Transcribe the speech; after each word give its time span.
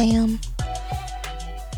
up, 0.00 0.06
everybody? 0.06 0.38
Hello, 0.38 0.38
fam. 0.38 0.40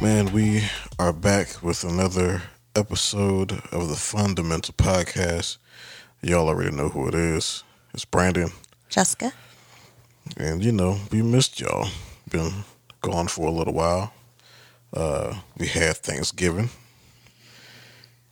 Man, 0.00 0.32
we 0.32 0.62
are 0.98 1.12
back 1.12 1.62
with 1.62 1.84
another 1.84 2.42
episode 2.74 3.52
of 3.72 3.88
the 3.88 3.96
Fundamental 3.96 4.74
Podcast. 4.74 5.58
Y'all 6.22 6.48
already 6.48 6.74
know 6.74 6.88
who 6.88 7.08
it 7.08 7.14
is. 7.14 7.64
It's 7.94 8.04
Brandon. 8.04 8.50
Jessica. 8.88 9.32
And, 10.36 10.64
you 10.64 10.72
know, 10.72 10.98
we 11.10 11.22
missed 11.22 11.60
y'all. 11.60 11.88
Been 12.30 12.64
gone 13.00 13.28
for 13.28 13.48
a 13.48 13.50
little 13.50 13.74
while. 13.74 14.12
Uh, 14.92 15.34
we 15.58 15.66
had 15.66 15.96
Thanksgiving. 15.96 16.70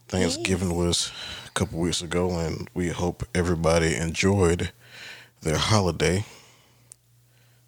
Thanksgiving 0.07 0.75
was 0.75 1.11
a 1.47 1.51
couple 1.51 1.79
weeks 1.79 2.01
ago, 2.01 2.39
and 2.39 2.69
we 2.73 2.89
hope 2.89 3.23
everybody 3.33 3.95
enjoyed 3.95 4.71
their 5.41 5.57
holiday. 5.57 6.25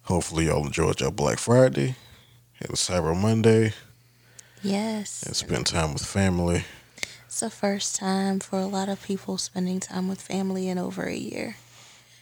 Hopefully, 0.02 0.46
y'all 0.46 0.66
enjoyed 0.66 1.00
your 1.00 1.10
Black 1.10 1.38
Friday 1.38 1.96
and 2.64 2.74
Cyber 2.76 3.16
Monday 3.20 3.72
Yes. 4.62 5.22
and 5.24 5.36
spent 5.36 5.66
time 5.66 5.92
with 5.92 6.04
family. 6.04 6.64
It's 7.26 7.40
the 7.40 7.50
first 7.50 7.96
time 7.96 8.40
for 8.40 8.58
a 8.58 8.66
lot 8.66 8.88
of 8.88 9.02
people 9.02 9.38
spending 9.38 9.80
time 9.80 10.08
with 10.08 10.20
family 10.20 10.68
in 10.68 10.78
over 10.78 11.04
a 11.04 11.14
year. 11.16 11.56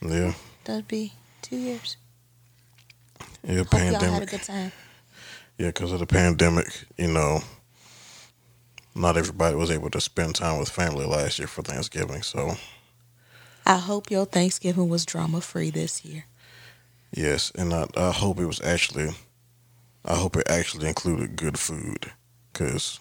Yeah, 0.01 0.35
That'd 0.65 0.89
be 0.89 1.13
two 1.43 1.57
years. 1.57 1.97
yeah, 3.47 3.59
Hope 3.59 3.73
y'all 3.73 3.81
had 3.81 3.95
a 3.95 3.99
pandemic. 3.99 4.31
good 4.31 4.43
time. 4.43 4.73
Yeah, 5.59 5.69
because 5.69 5.93
of 5.93 6.01
the 6.01 6.07
pandemic, 6.07 6.67
you 6.97 7.09
know, 7.09 7.43
not 8.95 9.17
everybody 9.17 9.55
was 9.55 9.71
able 9.71 9.91
to 9.91 10.01
spend 10.01 10.35
time 10.35 10.59
with 10.59 10.69
family 10.71 11.05
last 11.07 11.39
year 11.39 11.47
for 11.49 11.63
Thanksgiving. 11.63 12.23
So, 12.23 12.57
I 13.65 13.77
hope 13.77 14.11
your 14.11 14.25
Thanksgiving 14.27 14.89
was 14.89 15.05
drama 15.07 15.41
free 15.41 15.71
this 15.71 16.05
year. 16.05 16.25
yes, 17.15 17.53
and 17.55 17.73
I, 17.73 17.87
I 17.97 18.11
hope 18.11 18.41
it 18.41 18.47
was 18.47 18.61
actually, 18.63 19.11
I 20.05 20.17
hope 20.17 20.37
it 20.37 20.51
actually 20.51 20.89
included 20.89 21.37
good 21.37 21.59
food, 21.59 22.13
because 22.53 22.99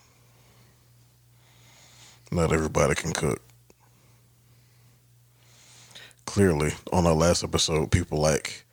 not 2.31 2.53
everybody 2.53 2.95
can 2.95 3.11
cook. 3.11 3.41
Clearly, 6.25 6.73
on 6.93 7.05
our 7.07 7.13
last 7.13 7.43
episode, 7.43 7.91
people 7.91 8.19
like 8.19 8.65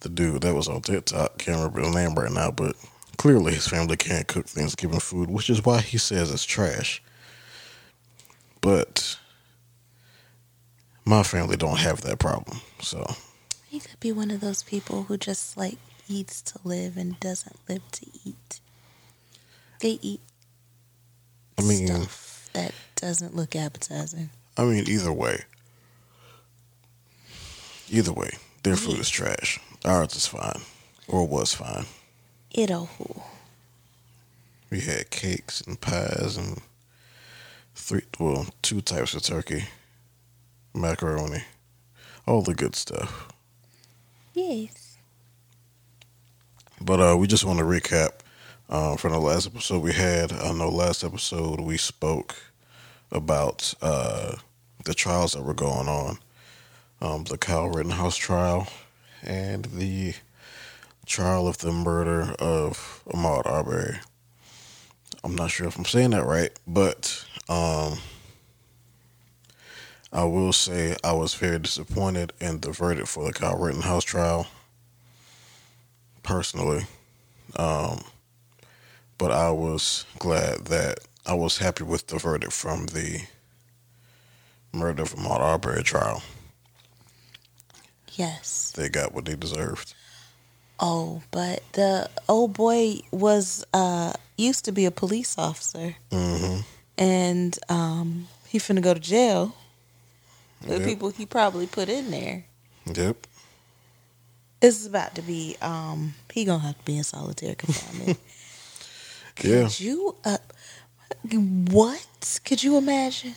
the 0.00 0.08
dude 0.08 0.42
that 0.42 0.54
was 0.54 0.68
on 0.68 0.82
TikTok, 0.82 1.38
can't 1.38 1.56
remember 1.58 1.80
his 1.80 1.94
name 1.94 2.14
right 2.14 2.32
now, 2.32 2.50
but 2.50 2.74
clearly 3.16 3.54
his 3.54 3.68
family 3.68 3.96
can't 3.96 4.26
cook 4.26 4.46
Thanksgiving 4.46 4.98
food, 5.00 5.30
which 5.30 5.48
is 5.48 5.64
why 5.64 5.80
he 5.80 5.96
says 5.96 6.32
it's 6.32 6.44
trash. 6.44 7.00
But 8.60 9.16
my 11.04 11.22
family 11.22 11.56
don't 11.56 11.78
have 11.78 12.00
that 12.02 12.18
problem, 12.18 12.60
so 12.80 13.06
You 13.70 13.80
could 13.80 13.98
be 14.00 14.12
one 14.12 14.30
of 14.30 14.40
those 14.40 14.62
people 14.62 15.04
who 15.04 15.16
just 15.16 15.56
like 15.56 15.78
eats 16.08 16.42
to 16.42 16.58
live 16.64 16.96
and 16.96 17.18
doesn't 17.20 17.56
live 17.68 17.82
to 17.92 18.06
eat. 18.24 18.60
They 19.80 19.98
eat 20.02 20.20
I 21.58 21.62
mean, 21.62 21.86
stuff 21.86 22.48
that 22.52 22.72
doesn't 22.96 23.34
look 23.34 23.56
appetizing. 23.56 24.30
I 24.56 24.64
mean, 24.64 24.84
either 24.88 25.12
way, 25.12 25.44
either 27.90 28.12
way, 28.12 28.30
their 28.62 28.76
food 28.76 28.98
is 28.98 29.08
trash. 29.08 29.58
Ours 29.84 30.14
is 30.14 30.26
fine, 30.26 30.60
or 31.08 31.26
was 31.26 31.54
fine. 31.54 31.86
It'll. 32.50 32.88
We 34.70 34.80
had 34.80 35.10
cakes 35.10 35.60
and 35.62 35.80
pies 35.80 36.36
and 36.36 36.60
three, 37.74 38.02
well, 38.18 38.46
two 38.62 38.80
types 38.80 39.14
of 39.14 39.22
turkey, 39.22 39.64
macaroni, 40.74 41.42
all 42.26 42.42
the 42.42 42.54
good 42.54 42.76
stuff. 42.76 43.28
Yes. 44.34 44.81
But 46.92 47.12
uh, 47.12 47.16
we 47.16 47.26
just 47.26 47.46
want 47.46 47.58
to 47.58 47.64
recap 47.64 48.10
uh, 48.68 48.96
from 48.96 49.12
the 49.12 49.18
last 49.18 49.46
episode 49.46 49.82
we 49.82 49.94
had. 49.94 50.30
I 50.30 50.52
know 50.52 50.68
last 50.68 51.02
episode 51.02 51.58
we 51.58 51.78
spoke 51.78 52.36
about 53.10 53.72
uh, 53.80 54.36
the 54.84 54.92
trials 54.92 55.32
that 55.32 55.42
were 55.42 55.54
going 55.54 55.88
on, 55.88 56.18
um, 57.00 57.24
the 57.24 57.38
Kyle 57.38 57.70
Rittenhouse 57.70 58.18
trial, 58.18 58.68
and 59.22 59.64
the 59.64 60.12
trial 61.06 61.48
of 61.48 61.56
the 61.56 61.72
murder 61.72 62.34
of 62.38 63.02
Ahmaud 63.06 63.46
Arbery. 63.46 63.96
I'm 65.24 65.34
not 65.34 65.50
sure 65.50 65.68
if 65.68 65.78
I'm 65.78 65.86
saying 65.86 66.10
that 66.10 66.26
right, 66.26 66.52
but 66.66 67.24
um, 67.48 68.00
I 70.12 70.24
will 70.24 70.52
say 70.52 70.94
I 71.02 71.12
was 71.12 71.32
very 71.32 71.58
disappointed 71.58 72.34
in 72.38 72.60
the 72.60 72.70
verdict 72.70 73.08
for 73.08 73.24
the 73.24 73.32
Kyle 73.32 73.56
Rittenhouse 73.56 74.04
trial 74.04 74.46
personally. 76.22 76.86
Um, 77.56 78.02
but 79.18 79.30
I 79.30 79.50
was 79.50 80.04
glad 80.18 80.66
that 80.66 80.98
I 81.26 81.34
was 81.34 81.58
happy 81.58 81.84
with 81.84 82.06
the 82.08 82.18
verdict 82.18 82.52
from 82.52 82.86
the 82.86 83.22
murder 84.72 85.02
of 85.02 85.14
Ahmaud 85.14 85.40
Arbery 85.40 85.82
trial. 85.82 86.22
Yes. 88.14 88.72
They 88.76 88.88
got 88.88 89.14
what 89.14 89.24
they 89.24 89.36
deserved. 89.36 89.94
Oh, 90.80 91.22
but 91.30 91.62
the 91.72 92.10
old 92.28 92.54
boy 92.54 93.00
was 93.10 93.64
uh 93.72 94.12
used 94.36 94.64
to 94.64 94.72
be 94.72 94.84
a 94.84 94.90
police 94.90 95.38
officer 95.38 95.94
hmm 96.10 96.60
and 96.98 97.56
um 97.68 98.26
he 98.48 98.58
finna 98.58 98.82
go 98.82 98.92
to 98.94 99.00
jail. 99.00 99.54
The 100.66 100.74
Yep. 100.78 100.84
people 100.84 101.10
he 101.10 101.26
probably 101.26 101.66
put 101.66 101.88
in 101.88 102.10
there. 102.10 102.44
Yep. 102.92 103.26
It's 104.62 104.86
about 104.86 105.16
to 105.16 105.22
be 105.22 105.56
um 105.60 106.14
he 106.32 106.44
gonna 106.44 106.62
have 106.62 106.78
to 106.78 106.84
be 106.84 106.96
in 106.96 107.04
solitary 107.04 107.54
confinement. 107.56 108.18
Yeah. 109.42 109.62
Could 109.64 109.80
you 109.80 110.16
uh 110.24 110.38
what? 111.70 112.40
Could 112.44 112.62
you 112.62 112.76
imagine? 112.76 113.34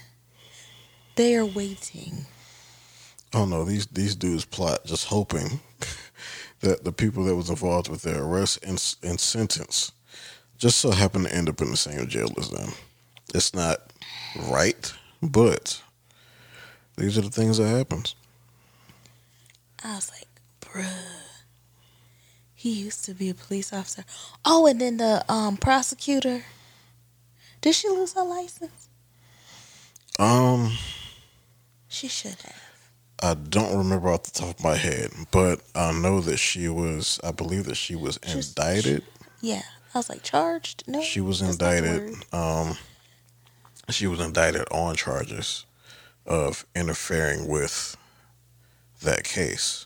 They 1.16 1.36
are 1.36 1.46
waiting. 1.46 2.26
Oh 3.34 3.46
no, 3.46 3.64
these 3.64 3.88
these 3.88 4.16
dudes 4.16 4.46
plot 4.46 4.86
just 4.86 5.06
hoping 5.08 5.62
that 6.60 6.84
the 6.84 6.92
people 6.92 7.24
that 7.26 7.36
was 7.36 7.50
involved 7.50 7.90
with 7.90 8.02
their 8.02 8.22
arrest 8.24 8.60
and, 8.64 8.82
and 9.04 9.20
sentence 9.20 9.94
just 10.58 10.78
so 10.80 10.92
happen 10.92 11.24
to 11.24 11.34
end 11.34 11.50
up 11.50 11.62
in 11.62 11.72
the 11.72 11.78
same 11.78 12.08
jail 12.08 12.30
as 12.38 12.50
them. 12.50 12.72
It's 13.34 13.54
not 13.54 13.94
right, 14.50 14.94
but 15.22 15.82
these 16.98 17.18
are 17.18 17.22
the 17.22 17.30
things 17.30 17.58
that 17.58 17.68
happens. 17.68 18.16
I 19.84 19.96
was 19.96 20.12
like, 20.12 20.28
bruh. 20.76 20.86
He 22.54 22.72
used 22.72 23.06
to 23.06 23.14
be 23.14 23.30
a 23.30 23.34
police 23.34 23.72
officer. 23.72 24.06
Oh, 24.44 24.66
and 24.66 24.82
then 24.82 24.98
the 24.98 25.24
um 25.32 25.58
prosecutor. 25.58 26.44
Did 27.62 27.76
she 27.76 27.90
lose 27.90 28.14
her 28.14 28.24
license? 28.24 28.90
Um, 30.20 30.72
She 31.88 32.08
should 32.08 32.36
have. 32.42 32.62
I 33.22 33.34
don't 33.34 33.78
remember 33.78 34.10
off 34.10 34.24
the 34.24 34.32
top 34.32 34.60
of 34.60 34.64
my 34.64 34.76
head, 34.76 35.12
but 35.32 35.62
I 35.74 35.92
know 35.92 36.20
that 36.22 36.38
she 36.38 36.68
was. 36.68 37.20
I 37.24 37.32
believe 37.32 37.66
that 37.66 37.76
she 37.76 37.96
was 37.96 38.18
indicted. 38.18 39.04
Yeah. 39.42 39.64
I 39.94 40.00
was 40.00 40.10
like, 40.10 40.24
charged? 40.24 40.84
No. 40.88 41.02
She 41.02 41.22
was 41.22 41.40
that's 41.40 41.58
not 41.58 41.70
the 41.70 41.78
indicted. 41.78 42.34
Um, 42.34 42.78
she 43.90 44.08
was 44.08 44.20
indicted 44.20 44.66
on 44.72 44.96
charges 44.96 45.66
of 46.26 46.66
interfering 46.76 47.48
with 47.48 47.96
that 49.02 49.24
case. 49.24 49.86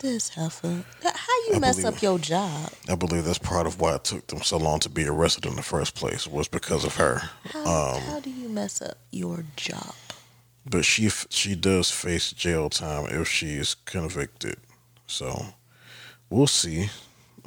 This 0.00 0.30
heifer. 0.30 0.82
How 1.02 1.36
you 1.48 1.56
I 1.56 1.58
mess 1.58 1.76
believe- 1.76 1.94
up 1.96 2.02
your 2.02 2.18
job? 2.18 2.72
I 2.88 2.94
believe 2.94 3.24
that's 3.26 3.38
part 3.38 3.66
of 3.66 3.78
why 3.80 3.96
it 3.96 4.04
took 4.04 4.26
them 4.28 4.42
so 4.42 4.56
long 4.56 4.80
to 4.80 4.88
be 4.88 5.06
arrested 5.06 5.44
in 5.44 5.56
the 5.56 5.62
first 5.62 5.94
place 5.94 6.26
was 6.26 6.48
because 6.48 6.84
of 6.84 6.94
her. 6.96 7.30
How, 7.44 7.60
Um, 7.96 8.02
how 8.02 8.20
do 8.20 8.30
you 8.30 8.48
mess 8.48 8.80
up 8.80 8.96
your 9.10 9.44
job? 9.56 9.94
But 10.64 10.84
she 10.86 11.10
she 11.28 11.54
does 11.54 11.90
face 11.90 12.32
jail 12.32 12.70
time 12.70 13.06
if 13.08 13.28
she 13.28 13.56
is 13.56 13.74
convicted. 13.84 14.58
So 15.06 15.54
we'll 16.30 16.46
see. 16.46 16.88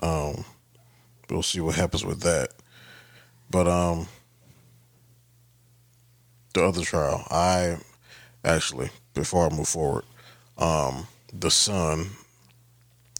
Um, 0.01 0.45
we'll 1.29 1.43
see 1.43 1.59
what 1.59 1.73
happens 1.75 2.03
with 2.05 2.21
that. 2.21 2.51
But 3.49 3.67
um, 3.67 4.07
the 6.53 6.63
other 6.65 6.81
trial, 6.83 7.25
I 7.31 7.77
actually 8.45 8.89
before 9.15 9.47
I 9.47 9.55
move 9.55 9.67
forward, 9.69 10.05
um, 10.59 11.07
the 11.31 11.49
son. 11.49 12.11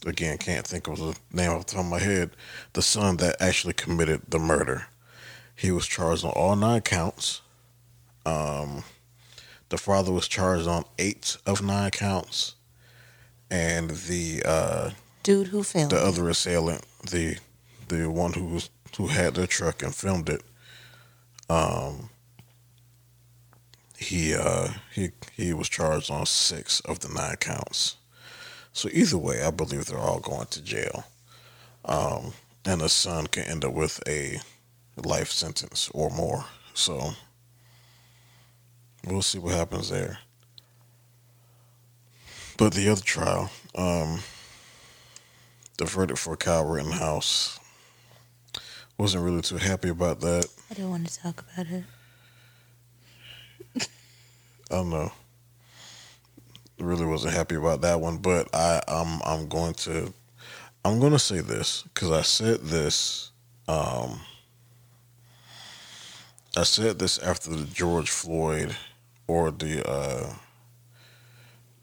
Again, 0.06 0.36
can't 0.38 0.66
think 0.66 0.86
of 0.86 0.98
the 0.98 1.16
name 1.32 1.50
off 1.50 1.66
the 1.66 1.72
top 1.76 1.84
of 1.84 1.90
my 1.90 1.98
head. 1.98 2.30
The 2.74 2.82
son 2.82 3.16
that 3.18 3.40
actually 3.40 3.72
committed 3.72 4.22
the 4.28 4.38
murder. 4.38 4.86
He 5.56 5.70
was 5.70 5.86
charged 5.86 6.24
on 6.24 6.32
all 6.32 6.56
nine 6.56 6.82
counts. 6.82 7.40
Um, 8.26 8.84
the 9.68 9.78
father 9.78 10.12
was 10.12 10.28
charged 10.28 10.66
on 10.66 10.84
eight 10.98 11.36
of 11.46 11.62
nine 11.62 11.90
counts, 11.90 12.54
and 13.50 13.90
the 13.90 14.42
uh, 14.44 14.90
Dude 15.22 15.48
who 15.48 15.62
filmed. 15.62 15.90
the 15.90 15.96
other 15.98 16.28
assailant, 16.28 16.84
the 17.10 17.38
the 17.88 18.10
one 18.10 18.32
who 18.34 18.44
was 18.46 18.70
who 18.96 19.08
had 19.08 19.34
the 19.34 19.46
truck 19.46 19.82
and 19.82 19.94
filmed 19.94 20.28
it, 20.28 20.42
um, 21.48 22.10
he 23.98 24.34
uh, 24.34 24.68
he 24.92 25.10
he 25.32 25.52
was 25.54 25.68
charged 25.68 26.10
on 26.10 26.26
six 26.26 26.80
of 26.80 27.00
the 27.00 27.08
nine 27.08 27.36
counts. 27.36 27.96
So 28.74 28.88
either 28.92 29.16
way, 29.16 29.42
I 29.42 29.52
believe 29.52 29.86
they're 29.86 29.98
all 29.98 30.18
going 30.18 30.48
to 30.48 30.60
jail. 30.60 31.04
Um, 31.84 32.32
and 32.64 32.80
the 32.80 32.88
son 32.88 33.28
can 33.28 33.44
end 33.44 33.64
up 33.64 33.72
with 33.72 34.02
a 34.06 34.40
life 34.96 35.30
sentence 35.30 35.88
or 35.94 36.10
more. 36.10 36.44
So 36.74 37.12
we'll 39.06 39.22
see 39.22 39.38
what 39.38 39.54
happens 39.54 39.90
there. 39.90 40.18
But 42.56 42.74
the 42.74 42.88
other 42.88 43.00
trial, 43.00 43.48
um, 43.76 44.20
the 45.78 45.84
verdict 45.84 46.18
for 46.18 46.36
Kyle 46.36 46.64
Rittenhouse, 46.64 47.60
wasn't 48.98 49.24
really 49.24 49.42
too 49.42 49.56
happy 49.56 49.88
about 49.88 50.20
that. 50.20 50.46
I 50.70 50.74
don't 50.74 50.90
want 50.90 51.06
to 51.08 51.20
talk 51.20 51.44
about 51.52 51.66
it. 51.66 51.84
I 53.76 54.74
don't 54.76 54.90
know. 54.90 55.12
Really 56.84 57.06
wasn't 57.06 57.32
happy 57.32 57.54
about 57.54 57.80
that 57.80 58.00
one, 58.00 58.18
but 58.18 58.54
I, 58.54 58.80
I'm 58.86 59.20
I'm 59.24 59.48
going 59.48 59.72
to 59.74 60.12
I'm 60.84 61.00
going 61.00 61.12
to 61.12 61.18
say 61.18 61.40
this 61.40 61.82
because 61.82 62.10
I 62.10 62.20
said 62.20 62.60
this. 62.60 63.30
Um, 63.66 64.20
I 66.56 66.64
said 66.64 66.98
this 66.98 67.18
after 67.18 67.50
the 67.50 67.64
George 67.64 68.10
Floyd 68.10 68.76
or 69.26 69.50
the 69.50 69.88
uh, 69.88 70.34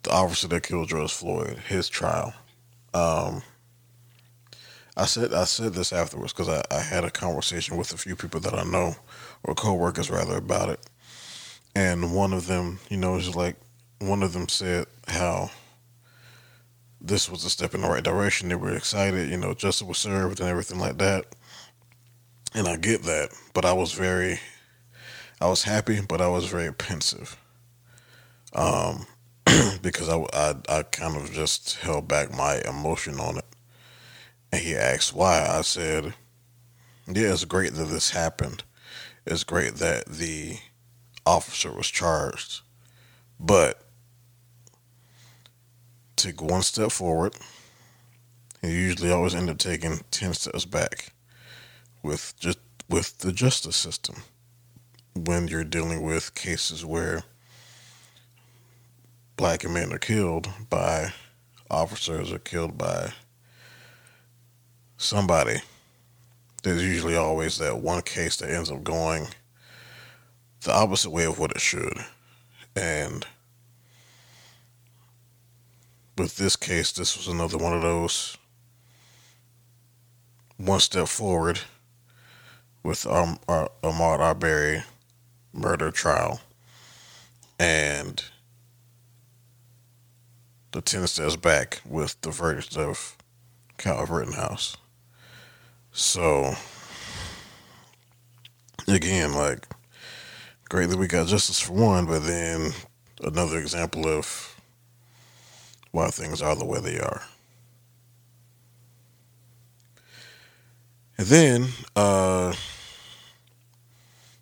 the 0.03 0.12
officer 0.12 0.48
that 0.50 0.63
killed 0.63 0.89
George 0.89 1.12
Floyd, 1.12 1.57
his 1.68 1.89
trial. 1.89 2.33
Um, 2.94 3.42
I 4.95 5.06
said 5.06 5.33
I 5.33 5.45
said 5.45 5.74
this 5.74 5.92
afterwards 5.92 6.31
because 6.31 6.50
I, 6.50 6.63
I 6.69 6.80
had 6.80 7.03
a 7.03 7.12
conversation 7.12 7.75
with 7.75 7.92
a 7.92 7.98
few 7.98 8.15
people 8.15 8.39
that 8.42 8.53
I 8.53 8.63
know, 8.63 8.95
or 9.44 9.56
coworkers 9.56 10.12
rather, 10.12 10.38
about 10.38 10.69
it, 10.69 10.80
and 11.75 12.15
one 12.15 12.33
of 12.33 12.45
them, 12.45 12.80
you 12.89 12.98
know, 12.98 13.15
is 13.15 13.36
like 13.36 13.56
one 14.01 14.24
of 14.24 14.33
them 14.33 14.50
said 14.50 14.88
how 15.07 15.51
this 17.00 17.30
was 17.30 17.45
a 17.45 17.50
step 17.50 17.74
in 17.74 17.81
the 17.81 17.89
right 17.89 18.03
direction. 18.03 18.50
They 18.50 18.56
were 18.56 18.75
excited, 18.75 19.30
you 19.30 19.38
know, 19.38 19.53
justice 19.53 19.88
was 19.88 19.98
served 19.98 20.39
and 20.39 20.50
everything 20.50 20.80
like 20.80 20.98
that. 20.98 21.25
And 22.53 22.68
I 22.68 22.77
get 22.77 23.03
that, 23.03 23.30
but 23.53 23.63
I 23.63 23.74
was 23.74 23.94
very, 23.94 24.39
I 25.39 25.48
was 25.48 25.63
happy, 25.63 26.01
but 26.01 26.21
I 26.21 26.27
was 26.27 26.45
very 26.48 26.74
pensive. 26.74 27.38
Um, 28.53 29.06
because 29.81 30.09
I, 30.09 30.18
I, 30.33 30.56
I 30.68 30.83
kind 30.83 31.15
of 31.15 31.31
just 31.31 31.77
held 31.77 32.07
back 32.07 32.36
my 32.36 32.62
emotion 32.68 33.19
on 33.19 33.38
it. 33.38 33.45
And 34.51 34.62
he 34.62 34.75
asked 34.75 35.13
why. 35.13 35.48
I 35.50 35.62
said, 35.62 36.13
yeah, 37.07 37.31
it's 37.31 37.45
great 37.45 37.74
that 37.74 37.86
this 37.86 38.09
happened. 38.09 38.63
It's 39.25 39.44
great 39.44 39.75
that 39.75 40.07
the 40.07 40.57
officer 41.25 41.71
was 41.71 41.88
charged. 41.88 42.62
But 43.39 43.81
take 46.21 46.41
one 46.41 46.62
step 46.62 46.91
forward, 46.91 47.35
and 48.62 48.71
usually 48.71 49.12
always 49.12 49.35
end 49.35 49.50
up 49.50 49.57
taking 49.57 50.01
ten 50.12 50.33
steps 50.33 50.65
back 50.65 51.13
with 52.03 52.33
just 52.39 52.59
with 52.89 53.19
the 53.19 53.31
justice 53.31 53.75
system 53.75 54.23
when 55.15 55.47
you're 55.47 55.63
dealing 55.63 56.03
with 56.03 56.35
cases 56.35 56.85
where 56.85 57.23
black 59.38 59.68
men 59.68 59.91
are 59.94 59.97
killed 59.97 60.50
by 60.69 61.13
officers 61.69 62.31
or 62.31 62.39
killed 62.39 62.77
by 62.77 63.13
somebody. 64.97 65.62
There's 66.63 66.83
usually 66.83 67.15
always 67.15 67.57
that 67.57 67.79
one 67.79 68.03
case 68.03 68.38
that 68.38 68.51
ends 68.51 68.69
up 68.69 68.83
going 68.83 69.27
the 70.62 70.74
opposite 70.74 71.09
way 71.09 71.25
of 71.25 71.39
what 71.39 71.51
it 71.51 71.62
should. 71.62 72.06
And 72.75 73.25
with 76.18 76.38
this 76.38 76.56
case, 76.56 76.92
this 76.92 77.18
was 77.18 77.28
another 77.28 77.58
one 77.58 77.74
of 77.74 77.81
those 77.81 78.38
one 80.58 80.80
step 80.80 81.08
forward 81.08 81.60
with 82.84 83.06
um, 83.08 83.40
uh, 83.48 83.68
Ahmaud 83.84 84.19
Arbery 84.19 84.84
murder 85.54 85.92
trial 85.92 86.40
and 87.60 88.24
the 90.72 90.81
10 90.81 91.08
steps 91.08 91.36
back 91.36 91.81
with 91.86 92.19
the 92.22 92.31
verdict 92.31 92.78
of 92.78 93.18
Kyle 93.78 94.06
Rittenhouse. 94.06 94.78
So, 95.92 96.54
again, 98.88 99.34
like, 99.34 99.68
great 100.69 100.90
that 100.90 100.98
we 100.98 101.08
got 101.08 101.28
justice 101.28 101.60
for 101.60 101.74
one, 101.74 102.06
but 102.06 102.24
then 102.24 102.72
another 103.22 103.60
example 103.60 104.08
of 104.08 104.50
why 105.91 106.09
things 106.09 106.41
are 106.41 106.55
the 106.55 106.65
way 106.65 106.79
they 106.79 106.99
are. 106.99 107.21
And 111.17 111.27
then, 111.27 111.67
uh, 111.95 112.53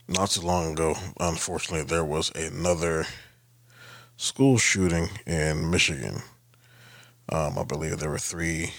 not 0.07 0.29
too 0.29 0.41
long 0.41 0.73
ago, 0.73 0.95
unfortunately, 1.19 1.83
there 1.83 2.05
was 2.05 2.31
another 2.35 3.05
school 4.17 4.57
shooting 4.57 5.09
in 5.25 5.69
Michigan. 5.69 6.21
Um, 7.31 7.59
I 7.59 7.63
believe 7.63 7.99
there 7.99 8.09
were 8.09 8.17
three 8.17 8.71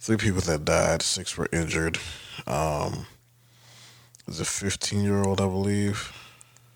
three 0.00 0.16
people 0.16 0.40
that 0.40 0.64
died, 0.64 1.02
six 1.02 1.36
were 1.36 1.48
injured. 1.52 1.98
Um, 2.46 3.06
it 4.20 4.26
was 4.26 4.40
a 4.40 4.44
15 4.44 5.02
year 5.04 5.22
old, 5.22 5.40
I 5.40 5.46
believe. 5.46 6.12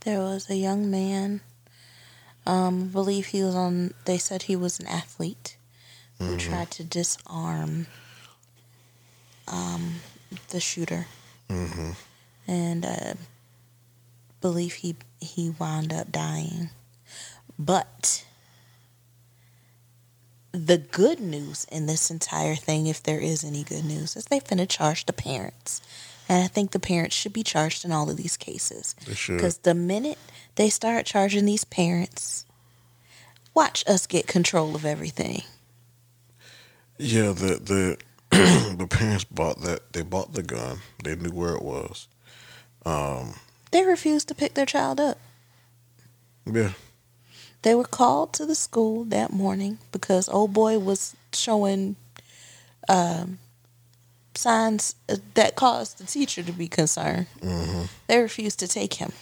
There 0.00 0.20
was 0.20 0.50
a 0.50 0.56
young 0.56 0.90
man. 0.90 1.40
Um, 2.46 2.82
I 2.84 2.86
believe 2.92 3.26
he 3.26 3.42
was 3.42 3.54
on. 3.54 3.94
They 4.04 4.18
said 4.18 4.42
he 4.42 4.56
was 4.56 4.78
an 4.80 4.86
athlete 4.86 5.56
who 6.18 6.26
Mm-hmm. 6.26 6.38
tried 6.38 6.70
to 6.72 6.84
disarm 6.84 7.86
um, 9.48 9.96
the 10.50 10.60
shooter, 10.60 11.06
hmm 11.48 11.90
and 12.46 12.84
uh, 12.84 13.14
believe 14.40 14.74
he 14.74 14.96
he 15.20 15.50
wound 15.50 15.92
up 15.92 16.12
dying. 16.12 16.70
But 17.58 18.24
the 20.52 20.78
good 20.78 21.18
news 21.20 21.66
in 21.70 21.86
this 21.86 22.10
entire 22.10 22.54
thing, 22.54 22.86
if 22.86 23.02
there 23.02 23.18
is 23.18 23.42
any 23.42 23.64
good 23.64 23.84
news, 23.84 24.14
is 24.16 24.26
they 24.26 24.40
finna 24.40 24.68
charge 24.68 25.06
the 25.06 25.12
parents. 25.12 25.80
And 26.28 26.42
I 26.42 26.46
think 26.46 26.70
the 26.70 26.78
parents 26.80 27.14
should 27.14 27.32
be 27.32 27.42
charged 27.42 27.84
in 27.84 27.92
all 27.92 28.08
of 28.08 28.16
these 28.16 28.36
cases. 28.36 28.94
They 29.06 29.14
should. 29.14 29.36
Because 29.36 29.58
the 29.58 29.74
minute 29.74 30.18
they 30.54 30.70
start 30.70 31.04
charging 31.06 31.44
these 31.44 31.64
parents, 31.64 32.46
watch 33.52 33.84
us 33.86 34.06
get 34.06 34.26
control 34.26 34.74
of 34.74 34.84
everything. 34.84 35.42
Yeah, 36.98 37.32
the 37.32 37.58
the 37.60 37.98
the 38.76 38.86
parents 38.88 39.24
bought 39.24 39.60
that. 39.62 39.92
They 39.92 40.02
bought 40.02 40.32
the 40.32 40.42
gun. 40.42 40.78
They 41.02 41.14
knew 41.16 41.30
where 41.30 41.54
it 41.54 41.62
was. 41.62 42.08
Um, 42.86 43.34
They 43.70 43.84
refused 43.84 44.28
to 44.28 44.34
pick 44.34 44.54
their 44.54 44.66
child 44.66 45.00
up. 45.00 45.18
yeah, 46.46 46.72
They 47.62 47.74
were 47.74 47.84
called 47.84 48.32
to 48.34 48.46
the 48.46 48.54
school 48.54 49.04
that 49.04 49.32
morning 49.32 49.78
because 49.90 50.28
old 50.28 50.52
boy 50.52 50.78
was 50.78 51.16
showing 51.32 51.96
um, 52.88 53.38
signs 54.36 54.94
uh, 55.08 55.16
that 55.34 55.56
caused 55.56 55.98
the 55.98 56.04
teacher 56.04 56.42
to 56.42 56.52
be 56.52 56.68
concerned. 56.68 57.26
hmm 57.42 57.84
They 58.06 58.18
refused 58.20 58.58
to 58.60 58.68
take 58.68 58.94
him. 58.94 59.12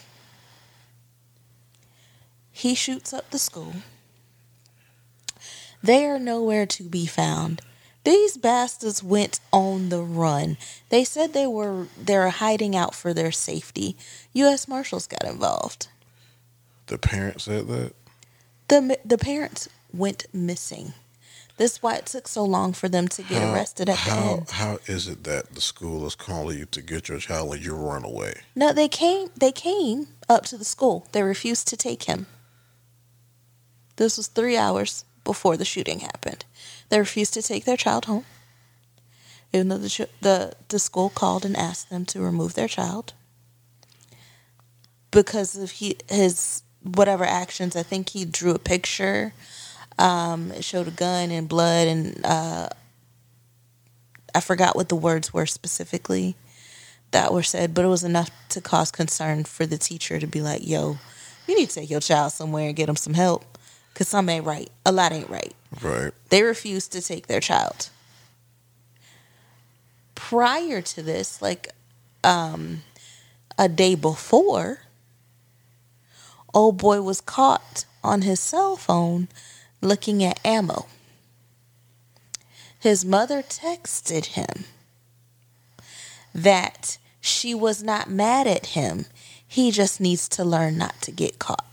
He 2.51 2.75
shoots 2.75 3.13
up 3.13 3.29
the 3.31 3.39
school. 3.39 3.73
They 5.81 6.05
are 6.05 6.19
nowhere 6.19 6.65
to 6.67 6.83
be 6.83 7.05
found. 7.05 7.61
These 8.03 8.37
bastards 8.37 9.01
went 9.03 9.39
on 9.51 9.89
the 9.89 10.01
run. 10.01 10.57
They 10.89 11.03
said 11.03 11.33
they 11.33 11.47
were 11.47 11.87
they're 11.97 12.29
hiding 12.29 12.75
out 12.75 12.93
for 12.93 13.13
their 13.13 13.31
safety. 13.31 13.95
U.S. 14.33 14.67
Marshals 14.67 15.07
got 15.07 15.23
involved. 15.23 15.87
the 16.87 16.97
parents 16.97 17.45
said 17.45 17.67
that. 17.67 17.93
the 18.67 18.99
The 19.05 19.17
parents 19.17 19.69
went 19.93 20.25
missing. 20.33 20.93
This 21.57 21.73
is 21.73 21.83
why 21.83 21.95
it 21.95 22.07
took 22.07 22.27
so 22.27 22.43
long 22.43 22.73
for 22.73 22.89
them 22.89 23.07
to 23.09 23.21
get 23.21 23.41
How- 23.41 23.53
arrested 23.53 23.89
at 23.89 23.99
the 24.05 24.11
end. 24.11 24.49
How 24.49 24.79
is 24.87 25.07
it 25.07 25.23
that 25.25 25.53
the 25.53 25.61
school 25.61 26.05
is 26.07 26.15
calling 26.15 26.57
you 26.57 26.65
to 26.65 26.81
get 26.81 27.09
your 27.09 27.19
child 27.19 27.53
and 27.53 27.63
you 27.63 27.75
run 27.75 28.03
away? 28.03 28.41
No, 28.55 28.73
they 28.73 28.87
came. 28.87 29.29
They 29.37 29.51
came 29.51 30.07
up 30.27 30.45
to 30.47 30.57
the 30.57 30.65
school. 30.65 31.07
They 31.11 31.21
refused 31.21 31.67
to 31.67 31.77
take 31.77 32.03
him. 32.03 32.25
This 33.97 34.17
was 34.17 34.27
three 34.27 34.57
hours 34.57 35.05
before 35.23 35.55
the 35.55 35.65
shooting 35.65 35.99
happened. 35.99 36.45
They 36.89 36.97
refused 36.99 37.35
to 37.35 37.43
take 37.43 37.65
their 37.65 37.77
child 37.77 38.05
home, 38.05 38.25
even 39.53 39.67
though 39.69 39.77
the 39.77 40.09
the 40.21 40.53
the 40.69 40.79
school 40.79 41.09
called 41.09 41.45
and 41.45 41.55
asked 41.55 41.91
them 41.91 42.05
to 42.05 42.19
remove 42.19 42.55
their 42.55 42.67
child 42.67 43.13
because 45.11 45.55
of 45.55 45.71
he 45.71 45.97
his 46.09 46.63
whatever 46.81 47.23
actions. 47.23 47.75
I 47.75 47.83
think 47.83 48.09
he 48.09 48.25
drew 48.25 48.53
a 48.55 48.59
picture. 48.59 49.33
Um, 49.99 50.51
it 50.51 50.63
showed 50.63 50.87
a 50.87 50.91
gun 50.91 51.31
and 51.31 51.47
blood, 51.47 51.87
and 51.87 52.25
uh, 52.25 52.69
I 54.33 54.39
forgot 54.39 54.75
what 54.75 54.89
the 54.89 54.95
words 54.95 55.33
were 55.33 55.45
specifically 55.45 56.35
that 57.11 57.31
were 57.31 57.43
said, 57.43 57.73
but 57.73 57.85
it 57.85 57.89
was 57.89 58.03
enough 58.03 58.31
to 58.49 58.59
cause 58.59 58.91
concern 58.91 59.43
for 59.43 59.65
the 59.65 59.77
teacher 59.77 60.19
to 60.19 60.27
be 60.27 60.41
like, 60.41 60.67
yo, 60.67 60.97
you 61.47 61.55
need 61.55 61.69
to 61.69 61.75
take 61.75 61.89
your 61.89 61.99
child 61.99 62.31
somewhere 62.31 62.67
and 62.67 62.75
get 62.75 62.89
him 62.89 62.95
some 62.95 63.13
help 63.13 63.57
because 63.93 64.07
some 64.07 64.27
ain't 64.29 64.45
right. 64.45 64.69
A 64.85 64.91
lot 64.91 65.11
ain't 65.11 65.29
right. 65.29 65.53
Right. 65.81 66.11
They 66.29 66.43
refused 66.43 66.91
to 66.93 67.01
take 67.01 67.27
their 67.27 67.39
child. 67.39 67.89
Prior 70.15 70.81
to 70.81 71.03
this, 71.03 71.41
like 71.41 71.69
um, 72.23 72.81
a 73.57 73.69
day 73.69 73.95
before, 73.95 74.79
old 76.53 76.77
boy 76.77 77.01
was 77.01 77.21
caught 77.21 77.85
on 78.03 78.23
his 78.23 78.39
cell 78.39 78.75
phone 78.75 79.27
looking 79.83 80.23
at 80.23 80.39
ammo. 80.45 80.85
His 82.79 83.05
mother 83.05 83.41
texted 83.41 84.25
him 84.25 84.65
that 86.33 86.97
she 87.21 87.53
was 87.53 87.81
not 87.81 88.09
mad 88.09 88.47
at 88.47 88.67
him. 88.67 89.05
He 89.47 89.71
just 89.71 90.01
needs 90.01 90.27
to 90.29 90.43
learn 90.43 90.77
not 90.77 91.01
to 91.03 91.11
get 91.11 91.39
caught. 91.39 91.65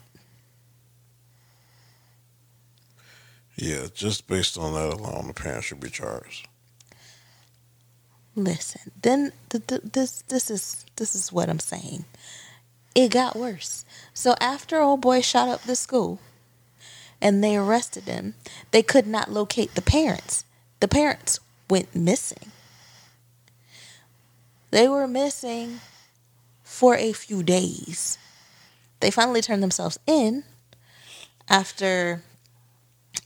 Yeah, 3.56 3.88
just 3.92 4.26
based 4.26 4.56
on 4.56 4.72
that 4.74 4.94
alone, 4.94 5.26
the 5.26 5.34
parents 5.34 5.66
should 5.66 5.80
be 5.80 5.90
charged. 5.90 6.48
Listen, 8.36 8.92
then 9.02 9.32
th- 9.50 9.66
th- 9.66 9.82
this 9.92 10.22
this 10.28 10.50
is 10.50 10.86
this 10.96 11.14
is 11.14 11.32
what 11.32 11.50
I'm 11.50 11.58
saying. 11.58 12.04
It 12.94 13.10
got 13.10 13.36
worse. 13.36 13.84
So 14.14 14.34
after 14.40 14.80
old 14.80 15.00
boy 15.00 15.20
shot 15.20 15.48
up 15.48 15.62
the 15.62 15.76
school 15.76 16.20
and 17.20 17.42
they 17.42 17.56
arrested 17.56 18.04
him, 18.04 18.34
they 18.70 18.82
could 18.82 19.06
not 19.06 19.30
locate 19.30 19.74
the 19.74 19.82
parents. 19.82 20.44
The 20.80 20.88
parents 20.88 21.40
went 21.68 21.94
missing. 21.94 22.50
They 24.70 24.88
were 24.88 25.08
missing 25.08 25.80
for 26.62 26.94
a 26.96 27.12
few 27.12 27.42
days. 27.42 28.18
They 29.00 29.10
finally 29.10 29.40
turned 29.42 29.62
themselves 29.62 29.98
in 30.06 30.44
after 31.48 32.22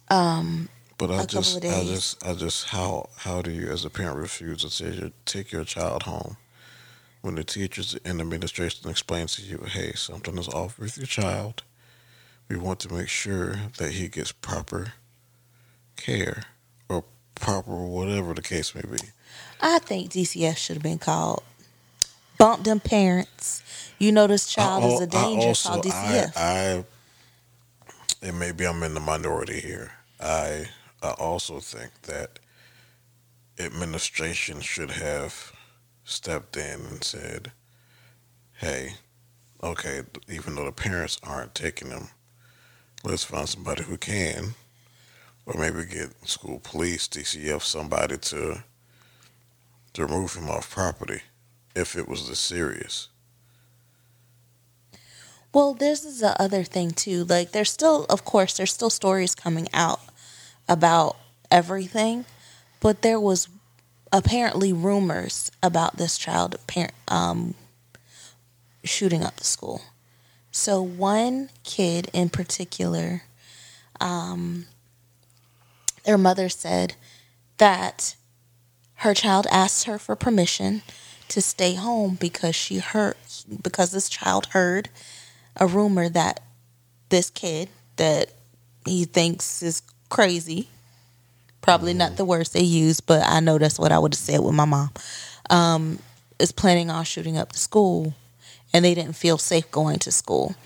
um 0.08 0.68
But 0.98 1.10
I 1.10 1.24
just, 1.26 1.64
of 1.64 1.64
I 1.64 1.84
just, 1.84 2.26
I 2.26 2.34
just, 2.34 2.68
how, 2.68 3.08
how 3.18 3.42
do 3.42 3.50
you, 3.50 3.68
as 3.70 3.84
a 3.84 3.90
parent, 3.90 4.16
refuse 4.16 4.62
to 4.64 4.70
take 4.70 5.00
your, 5.00 5.10
take 5.24 5.52
your 5.52 5.64
child 5.64 6.04
home 6.04 6.36
when 7.20 7.34
the 7.36 7.44
teachers 7.44 7.96
and 8.04 8.20
administration 8.20 8.90
explains 8.90 9.36
to 9.36 9.42
you, 9.42 9.58
hey, 9.66 9.92
something 9.92 10.36
is 10.38 10.48
off 10.48 10.78
with 10.78 10.96
your 10.96 11.06
child. 11.06 11.62
We 12.48 12.56
want 12.56 12.80
to 12.80 12.92
make 12.92 13.08
sure 13.08 13.56
that 13.78 13.92
he 13.92 14.08
gets 14.08 14.32
proper 14.32 14.94
care 15.96 16.44
or 16.88 17.04
proper 17.34 17.74
whatever 17.84 18.34
the 18.34 18.42
case 18.42 18.74
may 18.74 18.82
be. 18.82 18.98
I 19.60 19.78
think 19.78 20.10
DCS 20.10 20.56
should 20.56 20.76
have 20.76 20.82
been 20.82 20.98
called. 20.98 21.42
Bump 22.38 22.64
them 22.64 22.80
parents. 22.80 23.62
You 23.98 24.12
know 24.12 24.26
this 24.26 24.46
child 24.52 24.84
I 24.84 24.88
is 24.88 25.00
a 25.00 25.06
danger. 25.06 25.48
Also, 25.48 25.68
call 25.70 25.82
DCF. 25.82 26.36
I, 26.36 26.40
I, 26.78 26.84
and 28.22 28.38
maybe 28.38 28.66
I'm 28.66 28.82
in 28.82 28.94
the 28.94 29.00
minority 29.00 29.60
here. 29.60 29.92
I, 30.20 30.66
I 31.02 31.10
also 31.12 31.60
think 31.60 32.02
that 32.02 32.38
administration 33.58 34.60
should 34.60 34.90
have 34.92 35.52
stepped 36.04 36.56
in 36.56 36.80
and 36.86 37.04
said, 37.04 37.52
"Hey, 38.54 38.94
okay, 39.62 40.02
even 40.28 40.54
though 40.54 40.64
the 40.64 40.72
parents 40.72 41.20
aren't 41.22 41.54
taking 41.54 41.88
them, 41.90 42.08
let's 43.04 43.24
find 43.24 43.48
somebody 43.48 43.84
who 43.84 43.96
can, 43.96 44.54
or 45.46 45.58
maybe 45.58 45.84
get 45.84 46.28
school 46.28 46.60
police, 46.62 47.08
DCF, 47.08 47.62
somebody 47.62 48.18
to 48.18 48.64
to 49.92 50.06
remove 50.06 50.34
him 50.34 50.50
off 50.50 50.70
property 50.70 51.20
if 51.74 51.96
it 51.96 52.08
was 52.08 52.28
this 52.28 52.40
serious." 52.40 53.08
Well, 55.54 55.72
this 55.72 56.04
is 56.04 56.18
the 56.18 56.40
other 56.42 56.64
thing 56.64 56.90
too. 56.90 57.24
Like, 57.24 57.52
there's 57.52 57.70
still, 57.70 58.06
of 58.10 58.24
course, 58.24 58.56
there's 58.56 58.72
still 58.72 58.90
stories 58.90 59.36
coming 59.36 59.68
out 59.72 60.00
about 60.68 61.16
everything, 61.48 62.24
but 62.80 63.02
there 63.02 63.20
was 63.20 63.48
apparently 64.12 64.72
rumors 64.72 65.52
about 65.62 65.96
this 65.96 66.18
child 66.18 66.56
parent 66.66 66.92
um, 67.06 67.54
shooting 68.82 69.22
up 69.22 69.36
the 69.36 69.44
school. 69.44 69.82
So 70.56 70.80
one 70.80 71.50
kid 71.64 72.08
in 72.12 72.30
particular, 72.30 73.24
um, 74.00 74.66
their 76.04 76.16
mother 76.16 76.48
said 76.48 76.94
that 77.58 78.14
her 78.98 79.14
child 79.14 79.48
asked 79.50 79.86
her 79.86 79.98
for 79.98 80.14
permission 80.14 80.82
to 81.26 81.42
stay 81.42 81.74
home 81.74 82.14
because 82.14 82.54
she 82.54 82.78
heard 82.78 83.16
because 83.64 83.90
this 83.90 84.08
child 84.08 84.46
heard 84.52 84.90
a 85.56 85.66
rumor 85.66 86.08
that 86.08 86.38
this 87.08 87.30
kid 87.30 87.68
that 87.96 88.30
he 88.86 89.06
thinks 89.06 89.60
is 89.60 89.82
crazy, 90.08 90.68
probably 91.62 91.94
not 91.94 92.16
the 92.16 92.24
words 92.24 92.50
they 92.50 92.62
use, 92.62 93.00
but 93.00 93.26
I 93.26 93.40
know 93.40 93.58
that's 93.58 93.80
what 93.80 93.90
I 93.90 93.98
would 93.98 94.14
have 94.14 94.20
said 94.20 94.38
with 94.38 94.54
my 94.54 94.66
mom, 94.66 94.92
um, 95.50 95.98
is 96.38 96.52
planning 96.52 96.90
on 96.90 97.04
shooting 97.04 97.36
up 97.36 97.50
the 97.50 97.58
school, 97.58 98.14
and 98.74 98.84
they 98.84 98.94
didn't 98.94 99.14
feel 99.14 99.38
safe 99.38 99.70
going 99.70 100.00
to 100.00 100.12
school. 100.12 100.56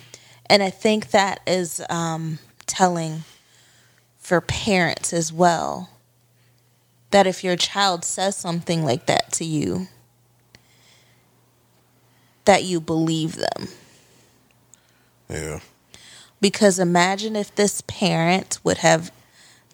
And 0.47 0.63
I 0.63 0.71
think 0.71 1.11
that 1.11 1.41
is 1.47 1.83
um, 1.91 2.39
telling 2.67 3.23
for 4.19 4.41
parents 4.41 5.13
as 5.13 5.33
well 5.33 5.91
that 7.11 7.27
if 7.27 7.45
your 7.45 7.57
child 7.57 8.05
says 8.05 8.37
something 8.37 8.85
like 8.85 9.07
that 9.07 9.31
to 9.35 9.45
you, 9.45 9.89
that 12.47 12.65
you 12.65 12.81
believe 12.81 13.37
them. 13.37 13.69
Yeah, 15.29 15.61
Because 16.41 16.79
imagine 16.79 17.37
if 17.37 17.55
this 17.55 17.83
parent 17.83 18.59
would 18.65 18.79
have 18.79 19.13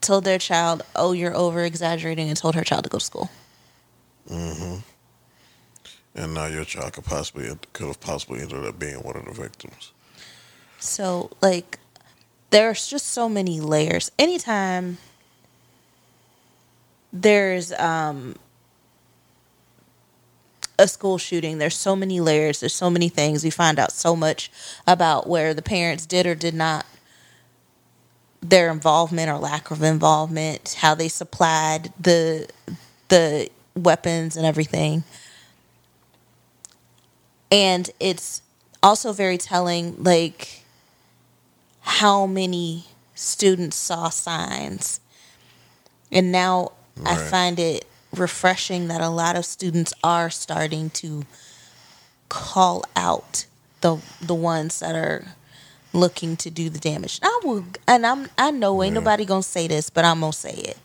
told 0.00 0.25
their 0.25 0.38
child, 0.38 0.83
"Oh, 0.97 1.12
you're 1.12 1.35
over 1.35 1.62
exaggerating," 1.64 2.29
and 2.29 2.37
told 2.37 2.57
her 2.57 2.64
child 2.64 2.85
to 2.85 2.91
go 2.91 2.99
to 2.99 3.05
school. 3.05 3.31
hmm 4.29 4.79
and 6.14 6.35
now 6.35 6.47
your 6.47 6.64
child 6.64 6.92
could 6.92 7.04
possibly 7.04 7.50
could 7.73 7.87
have 7.87 8.00
possibly 8.00 8.40
ended 8.40 8.64
up 8.64 8.78
being 8.78 8.97
one 8.97 9.16
of 9.16 9.25
the 9.25 9.33
victims. 9.33 9.92
So, 10.78 11.30
like, 11.40 11.78
there's 12.50 12.87
just 12.87 13.06
so 13.06 13.28
many 13.28 13.61
layers. 13.61 14.11
Anytime 14.18 14.99
there's 17.12 17.73
um 17.73 18.37
a 20.78 20.88
school 20.88 21.18
shooting, 21.18 21.59
there's 21.59 21.76
so 21.76 21.94
many 21.94 22.21
layers, 22.21 22.61
there's 22.61 22.75
so 22.75 22.90
many 22.90 23.09
things. 23.09 23.44
We 23.44 23.50
find 23.50 23.78
out 23.78 23.92
so 23.92 24.16
much 24.16 24.50
about 24.87 25.28
where 25.28 25.54
the 25.54 25.62
parents 25.62 26.04
did 26.06 26.26
or 26.26 26.35
did 26.35 26.54
not 26.54 26.85
their 28.42 28.71
involvement 28.71 29.30
or 29.30 29.38
lack 29.38 29.71
of 29.71 29.83
involvement, 29.83 30.76
how 30.78 30.94
they 30.94 31.09
supplied 31.09 31.92
the 31.99 32.49
the 33.09 33.49
weapons 33.75 34.37
and 34.37 34.47
everything. 34.47 35.04
And 37.54 37.88
it's 38.00 38.42
also 38.82 39.12
very 39.12 39.38
telling 39.38 40.02
like 40.02 40.64
how 41.82 42.26
many 42.26 42.87
students 43.14 43.76
saw 43.76 44.08
signs. 44.08 44.99
And 46.11 46.32
now 46.32 46.73
I 47.06 47.14
find 47.16 47.61
it 47.61 47.84
refreshing 48.12 48.88
that 48.88 49.00
a 49.00 49.08
lot 49.08 49.37
of 49.37 49.44
students 49.44 49.94
are 50.02 50.30
starting 50.30 50.90
to 50.90 51.23
call 52.28 52.84
out 52.96 53.46
the 53.82 53.99
the 54.20 54.34
ones 54.34 54.80
that 54.80 54.96
are 54.96 55.25
looking 55.92 56.37
to 56.38 56.50
do 56.50 56.68
the 56.68 56.80
damage. 56.80 57.20
I 57.23 57.40
will 57.44 57.64
and 57.87 58.04
I'm 58.04 58.28
I 58.37 58.50
know 58.50 58.82
ain't 58.82 58.94
Yeah. 58.94 59.00
nobody 59.00 59.25
gonna 59.25 59.44
say 59.44 59.68
this, 59.68 59.90
but 59.90 60.04
I'm 60.04 60.20
gonna 60.20 60.32
say 60.32 60.54
it. 60.54 60.78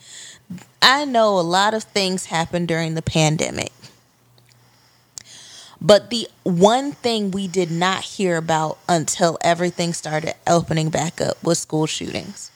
I 0.84 1.06
know 1.06 1.40
a 1.40 1.42
lot 1.42 1.74
of 1.74 1.84
things 1.84 2.26
happened 2.26 2.68
during 2.68 2.94
the 2.94 3.02
pandemic. 3.02 3.72
But 5.82 6.10
the 6.10 6.28
one 6.44 6.92
thing 6.92 7.32
we 7.32 7.48
did 7.48 7.72
not 7.72 8.04
hear 8.04 8.38
about 8.38 8.80
until 8.88 9.38
everything 9.42 9.94
started 9.94 10.36
opening 10.46 10.90
back 10.90 11.22
up 11.22 11.42
was 11.44 11.60
school 11.60 11.86
shootings. 11.86 12.52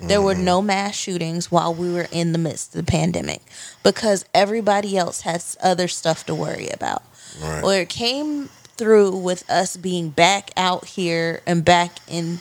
There 0.00 0.20
were 0.20 0.34
mm-hmm. 0.34 0.44
no 0.44 0.62
mass 0.62 0.94
shootings 0.94 1.50
while 1.50 1.72
we 1.72 1.92
were 1.92 2.08
in 2.12 2.32
the 2.32 2.38
midst 2.38 2.74
of 2.74 2.84
the 2.84 2.90
pandemic 2.90 3.40
because 3.82 4.24
everybody 4.34 4.96
else 4.96 5.22
has 5.22 5.56
other 5.62 5.88
stuff 5.88 6.26
to 6.26 6.34
worry 6.34 6.68
about. 6.68 7.02
Right. 7.40 7.62
Well, 7.62 7.70
it 7.70 7.88
came 7.88 8.50
through 8.76 9.16
with 9.16 9.48
us 9.50 9.76
being 9.76 10.10
back 10.10 10.50
out 10.56 10.84
here 10.84 11.40
and 11.46 11.64
back 11.64 11.92
in 12.08 12.40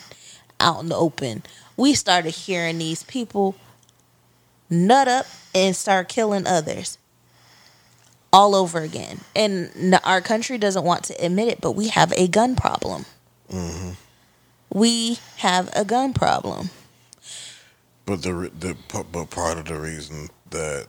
out 0.60 0.82
in 0.82 0.90
the 0.90 0.96
open. 0.96 1.44
We 1.78 1.94
started 1.94 2.32
hearing 2.32 2.78
these 2.78 3.04
people 3.04 3.56
nut 4.70 5.08
up 5.08 5.26
and 5.54 5.76
start 5.76 6.10
killing 6.10 6.48
others 6.48 6.98
all 8.36 8.54
over 8.54 8.80
again. 8.82 9.22
And 9.36 9.98
our 10.04 10.22
country 10.22 10.58
doesn't 10.58 10.84
want 10.84 11.06
to 11.06 11.14
admit 11.26 11.48
it, 11.48 11.62
but 11.62 11.72
we 11.72 11.88
have 11.88 12.12
a 12.18 12.28
gun 12.28 12.56
problem. 12.56 13.06
hmm 13.50 13.92
We 14.70 15.20
have 15.38 15.70
a 15.74 15.86
gun 15.86 16.14
problem. 16.14 16.70
But 18.06 18.22
the, 18.22 18.52
the 18.60 18.76
but 18.92 19.30
part 19.32 19.58
of 19.58 19.66
the 19.66 19.80
reason 19.80 20.30
that 20.52 20.88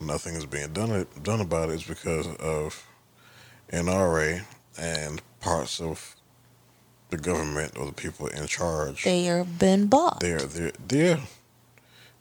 nothing 0.00 0.34
is 0.34 0.46
being 0.46 0.72
done 0.72 1.06
done 1.22 1.40
about 1.40 1.68
it 1.68 1.74
is 1.74 1.84
because 1.84 2.26
of 2.36 2.86
NRA 3.72 4.44
and 4.78 5.20
parts 5.40 5.80
of 5.80 6.16
the 7.10 7.18
government 7.18 7.76
or 7.76 7.86
the 7.86 7.92
people 7.92 8.28
in 8.28 8.46
charge. 8.46 9.04
They 9.04 9.28
are 9.28 9.44
been 9.44 9.86
bought. 9.88 10.20
They're 10.20 10.38
they're 10.38 10.72
they're 10.86 11.20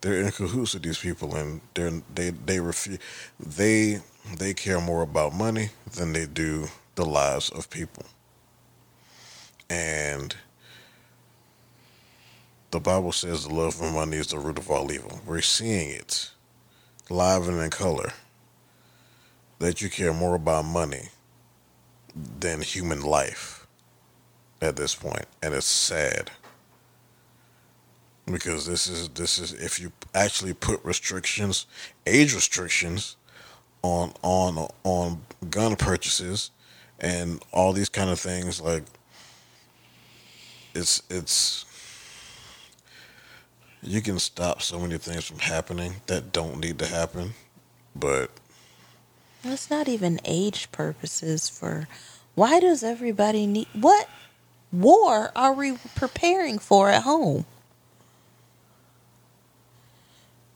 they're 0.03 0.19
in 0.19 0.31
cahoots 0.31 0.73
with 0.73 0.83
these 0.83 0.99
people, 0.99 1.33
and 1.33 1.61
they're 1.73 2.01
they 2.13 2.29
they 2.31 2.59
refuse 2.59 2.99
they 3.39 4.01
they 4.37 4.53
care 4.53 4.81
more 4.81 5.01
about 5.01 5.33
money 5.33 5.69
than 5.95 6.11
they 6.11 6.25
do 6.25 6.67
the 6.95 7.05
lives 7.05 7.49
of 7.49 7.69
people, 7.69 8.05
and 9.69 10.35
the 12.71 12.81
Bible 12.81 13.13
says 13.13 13.47
the 13.47 13.53
love 13.53 13.81
of 13.81 13.93
money 13.93 14.17
is 14.17 14.27
the 14.27 14.37
root 14.37 14.57
of 14.57 14.69
all 14.69 14.91
evil. 14.91 15.21
We're 15.25 15.41
seeing 15.41 15.89
it 15.91 16.31
live 17.09 17.47
and 17.47 17.61
in 17.61 17.69
color 17.69 18.11
that 19.59 19.81
you 19.81 19.89
care 19.89 20.13
more 20.13 20.35
about 20.35 20.65
money 20.65 21.09
than 22.13 22.61
human 22.61 23.01
life 23.01 23.65
at 24.61 24.75
this 24.75 24.95
point, 24.95 25.27
and 25.41 25.53
it's 25.53 25.65
sad 25.65 26.29
because 28.25 28.65
this 28.65 28.87
is 28.87 29.09
this 29.09 29.37
is 29.37 29.53
if 29.53 29.79
you 29.79 29.91
actually 30.13 30.53
put 30.53 30.83
restrictions, 30.83 31.65
age 32.05 32.33
restrictions 32.33 33.17
on 33.81 34.13
on 34.21 34.67
on 34.83 35.21
gun 35.49 35.75
purchases 35.75 36.51
and 36.99 37.43
all 37.51 37.73
these 37.73 37.89
kind 37.89 38.09
of 38.09 38.19
things 38.19 38.61
like 38.61 38.83
it's 40.73 41.03
it's 41.09 41.65
you 43.81 44.01
can 44.01 44.17
stop 44.17 44.61
so 44.61 44.79
many 44.79 44.97
things 44.97 45.25
from 45.25 45.39
happening 45.39 45.95
that 46.07 46.31
don't 46.31 46.59
need 46.59 46.79
to 46.79 46.85
happen 46.85 47.33
but 47.95 48.31
It's 49.43 49.69
not 49.69 49.89
even 49.89 50.21
age 50.23 50.71
purposes 50.71 51.49
for 51.49 51.87
why 52.35 52.61
does 52.61 52.83
everybody 52.83 53.45
need 53.45 53.67
what 53.73 54.07
war 54.71 55.31
are 55.35 55.53
we 55.53 55.73
preparing 55.95 56.57
for 56.57 56.89
at 56.89 57.03
home? 57.03 57.45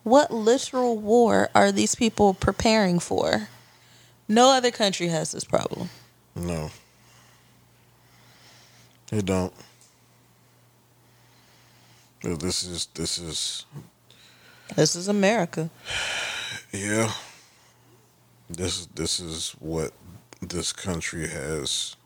What 0.07 0.31
literal 0.31 0.97
war 0.97 1.49
are 1.53 1.69
these 1.69 1.93
people 1.93 2.33
preparing 2.33 2.97
for? 2.97 3.49
No 4.29 4.51
other 4.51 4.71
country 4.71 5.09
has 5.09 5.33
this 5.33 5.43
problem. 5.43 5.89
no 6.33 6.71
they 9.07 9.21
don't 9.21 9.53
this 12.21 12.63
is 12.63 12.87
this 12.93 13.17
is 13.17 13.65
This 14.75 14.95
is 14.95 15.09
America. 15.09 15.69
Yeah. 16.71 17.11
This 18.49 18.85
this 18.87 19.19
is 19.19 19.55
what 19.59 19.91
this 20.41 20.71
country 20.71 21.27
has 21.27 21.97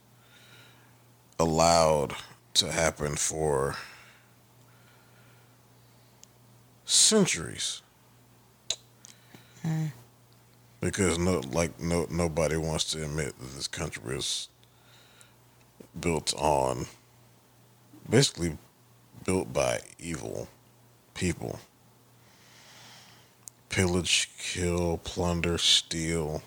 allowed 1.39 2.15
to 2.55 2.72
happen 2.72 3.15
for 3.15 3.75
centuries. 6.86 7.84
Because 10.80 11.18
no 11.20 11.41
like 11.51 11.80
no 11.80 12.08
nobody 12.10 12.58
wants 12.58 12.86
to 12.91 13.03
admit 13.03 13.38
that 13.39 13.56
this 13.56 13.68
country 13.68 14.18
is 14.18 14.50
built 16.00 16.34
on 16.36 16.88
basically 18.10 18.58
built 19.25 19.53
by 19.53 19.82
evil 20.00 20.48
people 21.13 21.60
pillage, 23.72 24.30
kill, 24.38 25.00
plunder, 25.03 25.58
steal. 25.58 26.44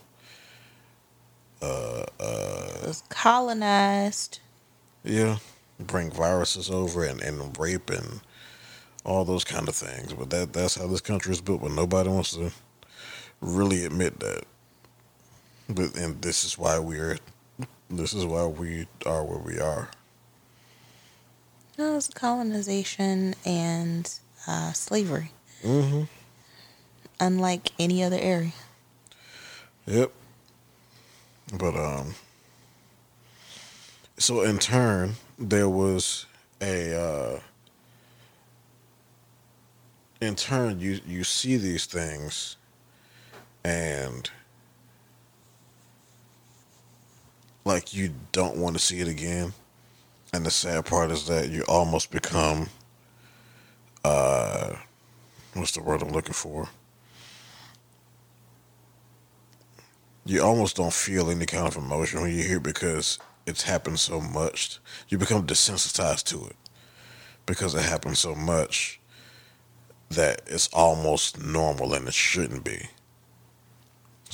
Uh, 1.61 2.05
uh, 2.21 2.69
It 2.83 2.87
was 2.87 3.03
colonized. 3.09 4.41
yeah, 5.03 5.39
bring 5.81 6.11
viruses 6.11 6.71
over 6.71 7.05
and, 7.05 7.21
and 7.23 7.57
rape 7.59 7.91
and 7.91 8.21
all 9.05 9.25
those 9.25 9.45
kind 9.45 9.69
of 9.69 9.75
things. 9.75 10.13
But 10.13 10.31
that 10.31 10.53
that's 10.53 10.75
how 10.77 10.87
this 10.87 11.01
country 11.01 11.33
is 11.33 11.41
built. 11.41 11.63
But 11.63 11.73
nobody 11.73 12.11
wants 12.11 12.33
to 12.33 12.53
really 13.45 13.85
admit 13.85 14.21
that. 14.21 14.45
But 15.69 15.97
and 15.97 16.21
this 16.23 16.45
is 16.45 16.59
why 16.59 16.79
we're 16.79 17.19
this 17.91 18.13
is 18.13 18.25
why 18.25 18.47
we 18.47 18.87
are 19.07 19.25
where 19.25 19.39
we 19.39 19.59
are. 19.61 19.89
No, 21.79 21.93
it 21.93 21.95
was 21.97 22.09
colonization 22.09 23.35
and 23.45 24.13
uh, 24.47 24.73
slavery, 24.73 25.31
Mm-hmm. 25.65 26.03
unlike 27.19 27.71
any 27.79 28.03
other 28.03 28.19
area. 28.19 28.53
Yep. 29.87 30.13
But 31.59 31.77
um 31.77 32.15
so 34.19 34.43
in 34.43 34.59
turn 34.59 35.15
there 35.39 35.69
was 35.69 36.27
a 36.61 36.95
uh 36.99 37.41
in 40.21 40.35
turn 40.37 40.81
you 40.81 41.01
you 41.07 41.25
see 41.25 41.57
these 41.57 41.85
things 41.87 42.57
and 43.65 44.31
like 47.65 47.95
you 47.95 48.15
don't 48.33 48.57
want 48.57 48.77
to 48.77 48.83
see 48.83 49.01
it 49.01 49.09
again. 49.09 49.53
And 50.33 50.45
the 50.45 50.51
sad 50.51 50.85
part 50.85 51.11
is 51.11 51.27
that 51.29 51.49
you 51.51 51.63
almost 51.69 52.11
become 52.11 52.69
uh 54.05 54.75
what's 55.55 55.73
the 55.73 55.83
word 55.83 56.03
I'm 56.03 56.11
looking 56.11 56.35
for? 56.35 56.69
you 60.27 60.43
almost 60.43 60.77
don't 60.77 60.93
feel 60.93 61.31
any 61.31 61.47
kind 61.47 61.67
of 61.67 61.77
emotion 61.77 62.21
when 62.21 62.35
you 62.35 62.43
hear 62.43 62.61
because 62.61 63.19
it's 63.47 63.63
happened 63.63 63.99
so 63.99 64.21
much. 64.21 64.79
You 65.09 65.19
become 65.19 65.47
desensitized 65.47 66.25
to 66.25 66.47
it 66.47 66.57
because 67.45 67.75
it 67.75 67.83
happens 67.83 68.21
so 68.21 68.35
much 68.35 69.01
that 70.09 70.43
it's 70.47 70.69
almost 70.73 71.43
normal 71.43 71.93
and 71.93 72.09
it 72.09 72.15
shouldn't 72.15 72.65
be. 72.65 72.89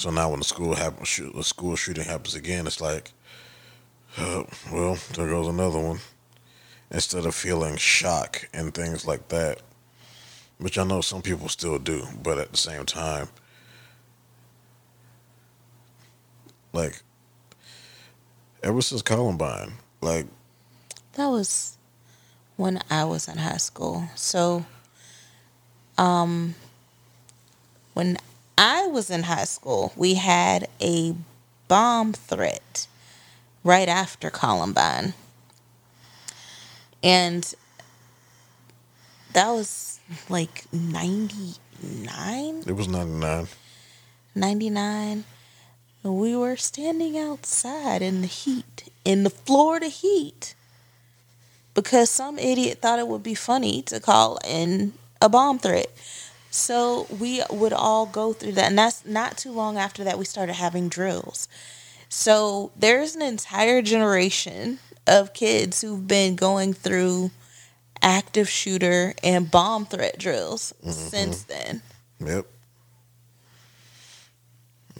So 0.00 0.08
now 0.08 0.30
when 0.30 0.38
the 0.38 0.46
school 0.46 0.74
happens, 0.74 1.14
the 1.34 1.44
school 1.44 1.76
shooting 1.76 2.06
happens 2.06 2.34
again, 2.34 2.66
it's 2.66 2.80
like, 2.80 3.12
uh, 4.16 4.44
well, 4.72 4.96
there 5.12 5.28
goes 5.28 5.46
another 5.46 5.78
one. 5.78 5.98
Instead 6.90 7.26
of 7.26 7.34
feeling 7.34 7.76
shock 7.76 8.48
and 8.54 8.72
things 8.72 9.06
like 9.06 9.28
that, 9.28 9.60
which 10.56 10.78
I 10.78 10.84
know 10.84 11.02
some 11.02 11.20
people 11.20 11.50
still 11.50 11.78
do, 11.78 12.06
but 12.22 12.38
at 12.38 12.50
the 12.50 12.56
same 12.56 12.86
time, 12.86 13.28
like 16.72 17.02
ever 18.62 18.80
since 18.80 19.02
Columbine, 19.02 19.72
like 20.00 20.28
That 21.12 21.26
was 21.26 21.76
when 22.56 22.80
I 22.88 23.04
was 23.04 23.28
in 23.28 23.36
high 23.36 23.58
school. 23.58 24.04
So, 24.14 24.64
um, 25.98 26.54
when 27.92 28.16
I 28.60 28.88
was 28.88 29.08
in 29.08 29.22
high 29.22 29.44
school, 29.44 29.90
we 29.96 30.14
had 30.16 30.68
a 30.82 31.14
bomb 31.66 32.12
threat 32.12 32.86
right 33.64 33.88
after 33.88 34.28
Columbine. 34.28 35.14
And 37.02 37.54
that 39.32 39.48
was 39.48 39.98
like 40.28 40.66
99, 40.74 42.64
it 42.66 42.72
was 42.72 42.86
ninety 42.86 43.14
nine. 43.14 43.48
99. 44.34 45.24
We 46.02 46.36
were 46.36 46.56
standing 46.56 47.16
outside 47.16 48.02
in 48.02 48.20
the 48.20 48.26
heat, 48.26 48.90
in 49.06 49.22
the 49.22 49.30
Florida 49.30 49.88
heat, 49.88 50.54
because 51.72 52.10
some 52.10 52.38
idiot 52.38 52.82
thought 52.82 52.98
it 52.98 53.08
would 53.08 53.22
be 53.22 53.34
funny 53.34 53.80
to 53.82 54.00
call 54.00 54.38
in 54.46 54.92
a 55.22 55.30
bomb 55.30 55.58
threat. 55.58 55.90
So 56.50 57.06
we 57.18 57.42
would 57.50 57.72
all 57.72 58.06
go 58.06 58.32
through 58.32 58.52
that. 58.52 58.68
And 58.68 58.78
that's 58.78 59.06
not 59.06 59.38
too 59.38 59.52
long 59.52 59.78
after 59.78 60.02
that, 60.04 60.18
we 60.18 60.24
started 60.24 60.54
having 60.54 60.88
drills. 60.88 61.48
So 62.08 62.72
there's 62.76 63.14
an 63.14 63.22
entire 63.22 63.82
generation 63.82 64.80
of 65.06 65.32
kids 65.32 65.80
who've 65.80 66.06
been 66.06 66.34
going 66.34 66.74
through 66.74 67.30
active 68.02 68.48
shooter 68.48 69.14
and 69.22 69.50
bomb 69.50 69.86
threat 69.86 70.18
drills 70.18 70.74
mm-hmm. 70.80 70.90
since 70.90 71.44
then. 71.44 71.82
Yep. 72.18 72.46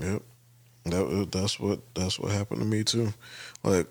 Yep. 0.00 0.22
That 0.84 1.06
uh, 1.06 1.24
that's 1.30 1.60
what 1.60 1.80
that's 1.94 2.18
what 2.18 2.32
happened 2.32 2.60
to 2.60 2.66
me 2.66 2.84
too. 2.84 3.12
Like 3.62 3.86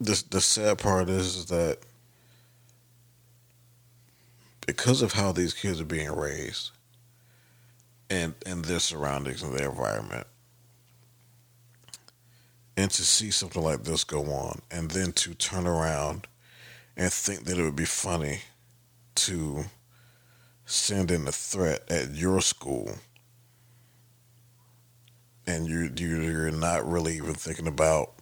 this 0.00 0.22
the 0.22 0.40
sad 0.40 0.78
part 0.78 1.08
is 1.08 1.46
that 1.46 1.78
because 4.66 5.02
of 5.02 5.12
how 5.14 5.32
these 5.32 5.54
kids 5.54 5.80
are 5.80 5.84
being 5.86 6.10
raised 6.12 6.70
and 8.10 8.34
and 8.46 8.64
their 8.64 8.80
surroundings 8.80 9.42
and 9.42 9.56
their 9.56 9.70
environment 9.70 10.26
and 12.76 12.90
to 12.90 13.02
see 13.02 13.30
something 13.30 13.62
like 13.62 13.84
this 13.84 14.04
go 14.04 14.24
on 14.32 14.60
and 14.70 14.90
then 14.92 15.12
to 15.12 15.34
turn 15.34 15.66
around 15.66 16.26
and 16.96 17.12
think 17.12 17.44
that 17.44 17.58
it 17.58 17.62
would 17.62 17.76
be 17.76 17.84
funny 17.84 18.40
to 19.14 19.64
send 20.66 21.10
in 21.10 21.26
a 21.28 21.32
threat 21.32 21.82
at 21.90 22.12
your 22.14 22.40
school 22.40 22.96
and 25.46 25.66
you 25.66 25.92
you- 25.96 26.22
you're 26.22 26.50
not 26.50 26.88
really 26.88 27.16
even 27.16 27.34
thinking 27.34 27.66
about 27.66 28.14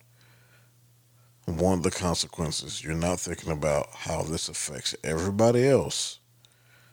one 1.46 1.78
of 1.78 1.82
the 1.82 1.90
consequences. 1.90 2.84
You're 2.84 2.94
not 2.94 3.20
thinking 3.20 3.50
about 3.52 3.90
how 3.92 4.22
this 4.22 4.48
affects 4.48 4.94
everybody 5.04 5.68
else 5.68 6.19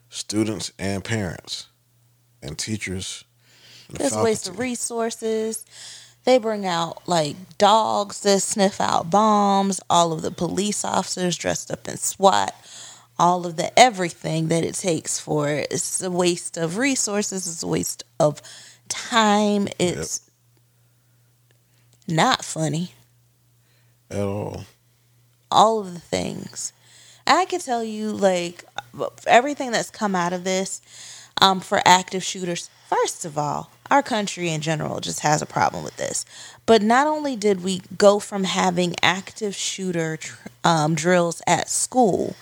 students 0.08 0.72
and 0.78 1.04
parents 1.04 1.68
and 2.42 2.58
teachers. 2.58 3.24
and 3.88 3.98
the 3.98 4.06
It's 4.06 4.16
a 4.16 4.22
waste 4.22 4.48
of 4.48 4.58
resources. 4.58 5.64
They 6.24 6.38
bring 6.38 6.66
out 6.66 7.08
like 7.08 7.36
dogs 7.56 8.20
that 8.20 8.40
sniff 8.40 8.80
out 8.80 9.10
bombs, 9.10 9.80
all 9.88 10.12
of 10.12 10.22
the 10.22 10.30
police 10.30 10.84
officers 10.84 11.36
dressed 11.36 11.70
up 11.70 11.88
in 11.88 11.96
SWAT, 11.96 12.54
all 13.18 13.46
of 13.46 13.56
the 13.56 13.76
everything 13.78 14.48
that 14.48 14.64
it 14.64 14.74
takes 14.74 15.18
for 15.18 15.48
it. 15.48 15.68
It's 15.70 16.02
a 16.02 16.10
waste 16.10 16.56
of 16.56 16.76
resources, 16.76 17.46
it's 17.46 17.62
a 17.62 17.66
waste 17.66 18.04
of 18.20 18.42
time. 18.88 19.68
It's 19.78 20.20
not 22.06 22.44
funny. 22.44 22.92
at 24.10 24.20
all. 24.20 24.64
all 25.50 25.80
of 25.80 25.94
the 25.94 26.00
things. 26.00 26.72
I 27.28 27.44
can 27.44 27.60
tell 27.60 27.84
you, 27.84 28.10
like, 28.12 28.64
everything 29.26 29.70
that's 29.70 29.90
come 29.90 30.14
out 30.14 30.32
of 30.32 30.44
this 30.44 30.80
um, 31.40 31.60
for 31.60 31.80
active 31.84 32.24
shooters. 32.24 32.70
First 32.88 33.24
of 33.24 33.36
all, 33.36 33.70
our 33.90 34.02
country 34.02 34.50
in 34.50 34.60
general 34.60 35.00
just 35.00 35.20
has 35.20 35.42
a 35.42 35.46
problem 35.46 35.84
with 35.84 35.96
this. 35.96 36.24
But 36.66 36.82
not 36.82 37.06
only 37.06 37.36
did 37.36 37.62
we 37.62 37.82
go 37.96 38.18
from 38.18 38.44
having 38.44 38.94
active 39.02 39.54
shooter 39.54 40.16
tr- 40.16 40.48
um, 40.64 40.94
drills 40.94 41.42
at 41.46 41.68
school, 41.68 42.34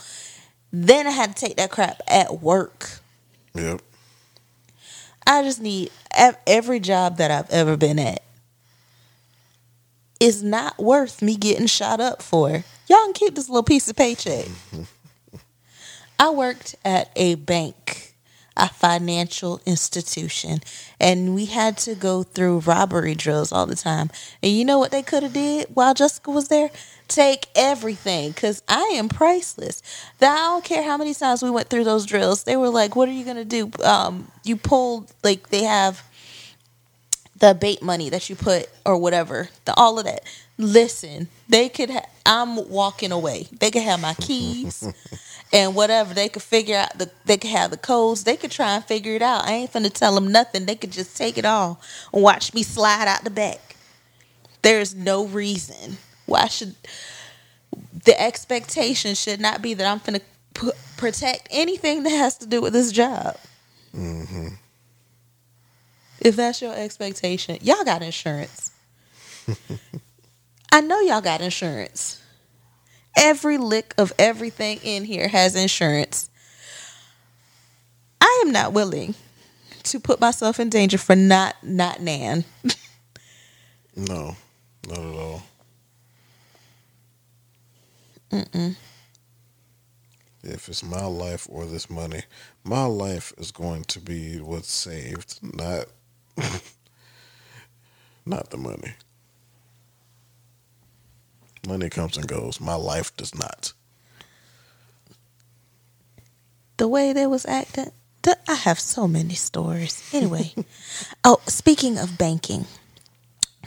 then 0.72 1.06
I 1.06 1.10
had 1.10 1.34
to 1.36 1.46
take 1.46 1.56
that 1.56 1.70
crap 1.70 2.00
at 2.08 2.40
work. 2.40 3.00
Yep. 3.54 3.80
I 5.26 5.42
just 5.42 5.60
need 5.60 5.90
every 6.46 6.78
job 6.78 7.16
that 7.16 7.30
I've 7.30 7.50
ever 7.50 7.76
been 7.76 7.98
at 7.98 8.22
is 10.20 10.42
not 10.42 10.78
worth 10.78 11.20
me 11.22 11.36
getting 11.36 11.66
shot 11.66 12.00
up 12.00 12.22
for. 12.22 12.64
Y'all 12.88 13.04
can 13.04 13.12
keep 13.14 13.34
this 13.34 13.48
little 13.48 13.62
piece 13.62 13.88
of 13.88 13.96
paycheck. 13.96 14.46
I 16.18 16.30
worked 16.30 16.76
at 16.84 17.10
a 17.16 17.34
bank, 17.34 18.14
a 18.56 18.68
financial 18.68 19.60
institution, 19.66 20.60
and 21.00 21.34
we 21.34 21.46
had 21.46 21.76
to 21.78 21.94
go 21.94 22.22
through 22.22 22.60
robbery 22.60 23.14
drills 23.14 23.52
all 23.52 23.66
the 23.66 23.76
time. 23.76 24.10
And 24.42 24.52
you 24.52 24.64
know 24.64 24.78
what 24.78 24.92
they 24.92 25.02
could 25.02 25.22
have 25.24 25.32
did 25.32 25.66
while 25.74 25.94
Jessica 25.94 26.30
was 26.30 26.48
there? 26.48 26.70
Take 27.08 27.48
everything, 27.54 28.32
cause 28.32 28.62
I 28.68 28.92
am 28.94 29.08
priceless. 29.08 29.82
That 30.18 30.32
I 30.32 30.42
don't 30.46 30.64
care 30.64 30.82
how 30.82 30.96
many 30.96 31.12
times 31.14 31.42
we 31.42 31.50
went 31.50 31.68
through 31.68 31.84
those 31.84 32.06
drills. 32.06 32.44
They 32.44 32.56
were 32.56 32.70
like, 32.70 32.96
"What 32.96 33.08
are 33.08 33.12
you 33.12 33.24
gonna 33.24 33.44
do?" 33.44 33.70
Um, 33.84 34.30
you 34.42 34.56
pulled 34.56 35.12
like 35.22 35.50
they 35.50 35.64
have 35.64 36.02
the 37.38 37.54
bait 37.54 37.82
money 37.82 38.08
that 38.10 38.28
you 38.30 38.36
put 38.36 38.68
or 38.84 38.96
whatever, 38.96 39.50
the, 39.66 39.74
all 39.74 39.98
of 39.98 40.04
that. 40.06 40.22
Listen, 40.58 41.28
they 41.48 41.68
could. 41.68 41.90
Ha- 41.90 42.06
I'm 42.24 42.68
walking 42.70 43.12
away. 43.12 43.46
They 43.52 43.70
could 43.70 43.82
have 43.82 44.00
my 44.00 44.14
keys 44.14 44.88
and 45.52 45.74
whatever. 45.74 46.14
They 46.14 46.28
could 46.28 46.42
figure 46.42 46.76
out 46.76 46.98
the. 46.98 47.10
They 47.26 47.36
could 47.36 47.50
have 47.50 47.70
the 47.70 47.76
codes. 47.76 48.24
They 48.24 48.36
could 48.36 48.50
try 48.50 48.74
and 48.74 48.84
figure 48.84 49.14
it 49.14 49.22
out. 49.22 49.44
I 49.44 49.52
ain't 49.52 49.72
finna 49.72 49.92
tell 49.92 50.14
them 50.14 50.32
nothing. 50.32 50.64
They 50.66 50.74
could 50.74 50.92
just 50.92 51.16
take 51.16 51.36
it 51.36 51.44
all 51.44 51.80
and 52.12 52.22
watch 52.22 52.54
me 52.54 52.62
slide 52.62 53.06
out 53.06 53.24
the 53.24 53.30
back. 53.30 53.76
There's 54.62 54.94
no 54.94 55.26
reason 55.26 55.98
why 56.24 56.46
should 56.46 56.74
the 58.04 58.20
expectation 58.20 59.14
should 59.14 59.40
not 59.40 59.60
be 59.60 59.74
that 59.74 59.86
I'm 59.86 60.00
finna 60.00 60.20
p- 60.54 60.70
protect 60.96 61.48
anything 61.50 62.02
that 62.04 62.10
has 62.10 62.38
to 62.38 62.46
do 62.46 62.60
with 62.62 62.72
this 62.72 62.92
job. 62.92 63.36
Mm-hmm. 63.94 64.48
If 66.20 66.34
that's 66.34 66.62
your 66.62 66.74
expectation, 66.74 67.58
y'all 67.60 67.84
got 67.84 68.02
insurance. 68.02 68.72
I 70.72 70.80
know 70.80 71.00
y'all 71.00 71.20
got 71.20 71.40
insurance. 71.40 72.20
Every 73.16 73.56
lick 73.58 73.94
of 73.96 74.12
everything 74.18 74.78
in 74.82 75.04
here 75.04 75.28
has 75.28 75.54
insurance. 75.56 76.28
I 78.20 78.42
am 78.44 78.52
not 78.52 78.72
willing 78.72 79.14
to 79.84 80.00
put 80.00 80.20
myself 80.20 80.60
in 80.60 80.68
danger 80.68 80.98
for 80.98 81.16
not 81.16 81.56
not 81.62 82.00
Nan. 82.00 82.44
No, 83.96 84.36
not 84.86 84.98
at 84.98 85.14
all. 85.16 85.42
If 90.42 90.68
it's 90.68 90.82
my 90.82 91.04
life 91.06 91.46
or 91.50 91.64
this 91.64 91.88
money, 91.88 92.24
my 92.62 92.84
life 92.84 93.32
is 93.38 93.50
going 93.50 93.84
to 93.84 94.00
be 94.00 94.38
what's 94.40 94.70
saved, 94.72 95.38
not 95.42 95.86
not 98.26 98.50
the 98.50 98.58
money. 98.58 98.94
Money 101.66 101.90
comes 101.90 102.16
and 102.16 102.28
goes. 102.28 102.60
My 102.60 102.74
life 102.74 103.16
does 103.16 103.34
not. 103.34 103.72
the 106.76 106.88
way 106.88 107.12
they 107.12 107.26
was 107.26 107.46
acting. 107.46 107.90
I 108.48 108.54
have 108.54 108.80
so 108.80 109.06
many 109.06 109.34
stories. 109.34 110.02
Anyway, 110.12 110.52
oh, 111.24 111.38
speaking 111.46 111.96
of 111.96 112.18
banking, 112.18 112.66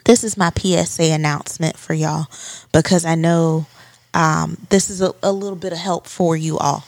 this 0.03 0.23
is 0.23 0.35
my 0.37 0.51
PSA 0.51 1.13
announcement 1.13 1.77
for 1.77 1.93
y'all 1.93 2.27
because 2.73 3.05
I 3.05 3.15
know 3.15 3.67
um, 4.13 4.57
this 4.69 4.89
is 4.89 5.01
a, 5.01 5.13
a 5.23 5.31
little 5.31 5.57
bit 5.57 5.71
of 5.71 5.79
help 5.79 6.07
for 6.07 6.35
you 6.35 6.57
all. 6.57 6.83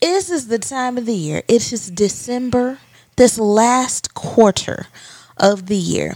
This 0.00 0.30
is 0.30 0.48
the 0.48 0.58
time 0.58 0.96
of 0.96 1.04
the 1.04 1.14
year. 1.14 1.42
It 1.48 1.72
is 1.72 1.90
December, 1.90 2.78
this 3.16 3.38
last 3.38 4.14
quarter 4.14 4.86
of 5.36 5.66
the 5.66 5.76
year. 5.76 6.14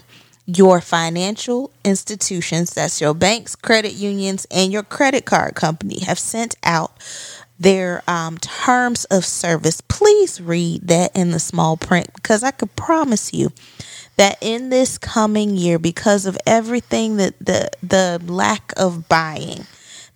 Your 0.55 0.81
financial 0.81 1.71
institutions, 1.85 2.75
that's 2.75 3.01
your 3.01 3.15
banks, 3.15 3.57
credit 3.57 3.93
unions, 3.93 4.47
and 4.51 4.73
your 4.73 4.83
credit 4.83 5.25
card 5.25 5.55
company, 5.55 6.01
have 6.01 6.19
sent 6.19 6.57
out 6.65 6.93
their 7.59 8.03
um, 8.09 8.38
terms 8.38 9.05
of 9.07 9.25
service. 9.25 9.81
Please 9.81 10.41
read 10.41 10.88
that 10.88 11.17
in 11.17 11.31
the 11.31 11.38
small 11.38 11.77
print 11.77 12.12
because 12.15 12.43
I 12.43 12.51
could 12.51 12.75
promise 12.77 13.33
you 13.33 13.53
that 14.17 14.37
in 14.41 14.69
this 14.69 14.99
coming 14.99 15.57
year, 15.57 15.79
because 15.79 16.27
of 16.27 16.37
everything 16.47 17.17
that 17.17 17.38
the 17.38 17.71
the 17.83 18.21
lack 18.27 18.73
of 18.77 19.09
buying 19.09 19.67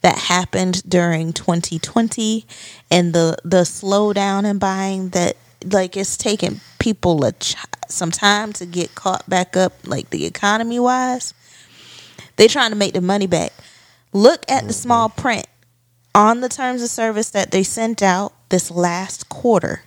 that 0.03 0.19
happened 0.19 0.83
during 0.89 1.33
2020 1.33 2.45
and 2.91 3.13
the 3.15 3.37
the 3.45 3.63
slowdown 3.63 4.45
in 4.45 4.59
buying 4.59 5.11
that 5.11 5.37
like 5.73 5.97
it's 5.97 6.17
taken 6.17 6.61
people 6.79 7.25
a 7.25 7.33
ch- 7.33 7.57
some 7.91 8.11
time 8.11 8.53
to 8.55 8.67
get 8.67 8.95
caught 8.95 9.29
back 9.29 9.57
up 9.57 9.73
like 9.87 10.11
the 10.11 10.27
economy 10.27 10.79
wise 10.79 11.35
They're 12.37 12.49
trying 12.49 12.71
to 12.71 12.77
make 12.77 12.95
the 12.95 13.01
money 13.01 13.27
back 13.27 13.53
look 14.13 14.45
at 14.49 14.63
the 14.63 14.69
mm-hmm. 14.69 14.71
small 14.73 15.09
print 15.09 15.47
on 16.15 16.41
the 16.41 16.49
terms 16.49 16.83
of 16.83 16.89
service 16.89 17.31
that 17.31 17.51
they 17.51 17.63
sent 17.63 18.03
out 18.03 18.33
this 18.49 18.71
last 18.71 19.29
quarter 19.29 19.83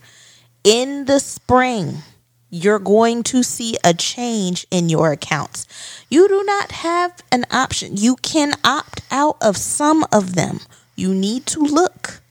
in 0.64 1.06
the 1.06 1.20
spring 1.20 2.04
you're 2.50 2.80
going 2.80 3.24
to 3.24 3.44
see 3.44 3.78
a 3.84 3.94
change 3.94 4.66
in 4.72 4.90
your 4.90 5.12
accounts. 5.12 5.68
You 6.10 6.28
do 6.28 6.44
not 6.44 6.72
have 6.72 7.22
an 7.32 7.46
option. 7.52 7.96
You 7.96 8.16
can 8.18 8.54
opt 8.64 9.02
out 9.12 9.38
of 9.42 9.56
some 9.56 10.06
of 10.12 10.34
them. 10.36 10.60
You 10.96 11.14
need 11.14 11.46
to 11.48 11.60
look 11.60 12.22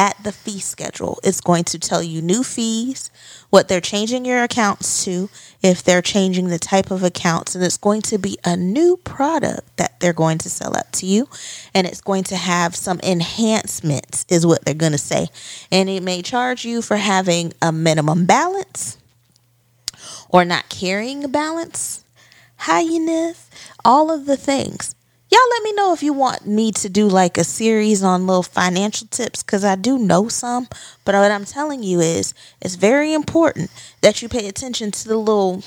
at 0.00 0.16
the 0.24 0.32
fee 0.32 0.58
schedule. 0.58 1.20
It's 1.22 1.42
going 1.42 1.64
to 1.64 1.78
tell 1.78 2.02
you 2.02 2.22
new 2.22 2.42
fees, 2.42 3.10
what 3.50 3.68
they're 3.68 3.82
changing 3.82 4.24
your 4.24 4.42
accounts 4.42 5.04
to, 5.04 5.28
if 5.62 5.82
they're 5.82 6.00
changing 6.00 6.48
the 6.48 6.58
type 6.58 6.90
of 6.90 7.02
accounts, 7.02 7.54
and 7.54 7.62
it's 7.62 7.76
going 7.76 8.00
to 8.02 8.16
be 8.16 8.38
a 8.42 8.56
new 8.56 8.96
product 8.96 9.76
that 9.76 10.00
they're 10.00 10.14
going 10.14 10.38
to 10.38 10.48
sell 10.48 10.74
out 10.74 10.90
to 10.94 11.04
you, 11.04 11.28
and 11.74 11.86
it's 11.86 12.00
going 12.00 12.24
to 12.24 12.36
have 12.36 12.74
some 12.74 12.98
enhancements, 13.02 14.24
is 14.30 14.46
what 14.46 14.64
they're 14.64 14.72
going 14.72 14.92
to 14.92 14.98
say. 14.98 15.28
And 15.70 15.90
it 15.90 16.02
may 16.02 16.22
charge 16.22 16.64
you 16.64 16.80
for 16.80 16.96
having 16.96 17.52
a 17.60 17.70
minimum 17.70 18.24
balance 18.24 18.96
or 20.30 20.46
not 20.46 20.70
carrying 20.70 21.24
a 21.24 21.28
balance, 21.28 22.04
highness, 22.56 23.50
all 23.84 24.10
of 24.10 24.24
the 24.24 24.38
things. 24.38 24.94
Y'all 25.30 25.40
let 25.50 25.62
me 25.62 25.72
know 25.74 25.92
if 25.92 26.02
you 26.02 26.12
want 26.12 26.44
me 26.44 26.72
to 26.72 26.88
do 26.88 27.06
like 27.06 27.38
a 27.38 27.44
series 27.44 28.02
on 28.02 28.26
little 28.26 28.42
financial 28.42 29.06
tips 29.06 29.44
because 29.44 29.64
I 29.64 29.76
do 29.76 29.96
know 29.96 30.28
some. 30.28 30.66
But 31.04 31.14
what 31.14 31.30
I'm 31.30 31.44
telling 31.44 31.84
you 31.84 32.00
is 32.00 32.34
it's 32.60 32.74
very 32.74 33.12
important 33.14 33.70
that 34.00 34.22
you 34.22 34.28
pay 34.28 34.48
attention 34.48 34.90
to 34.90 35.08
the 35.08 35.16
little 35.16 35.62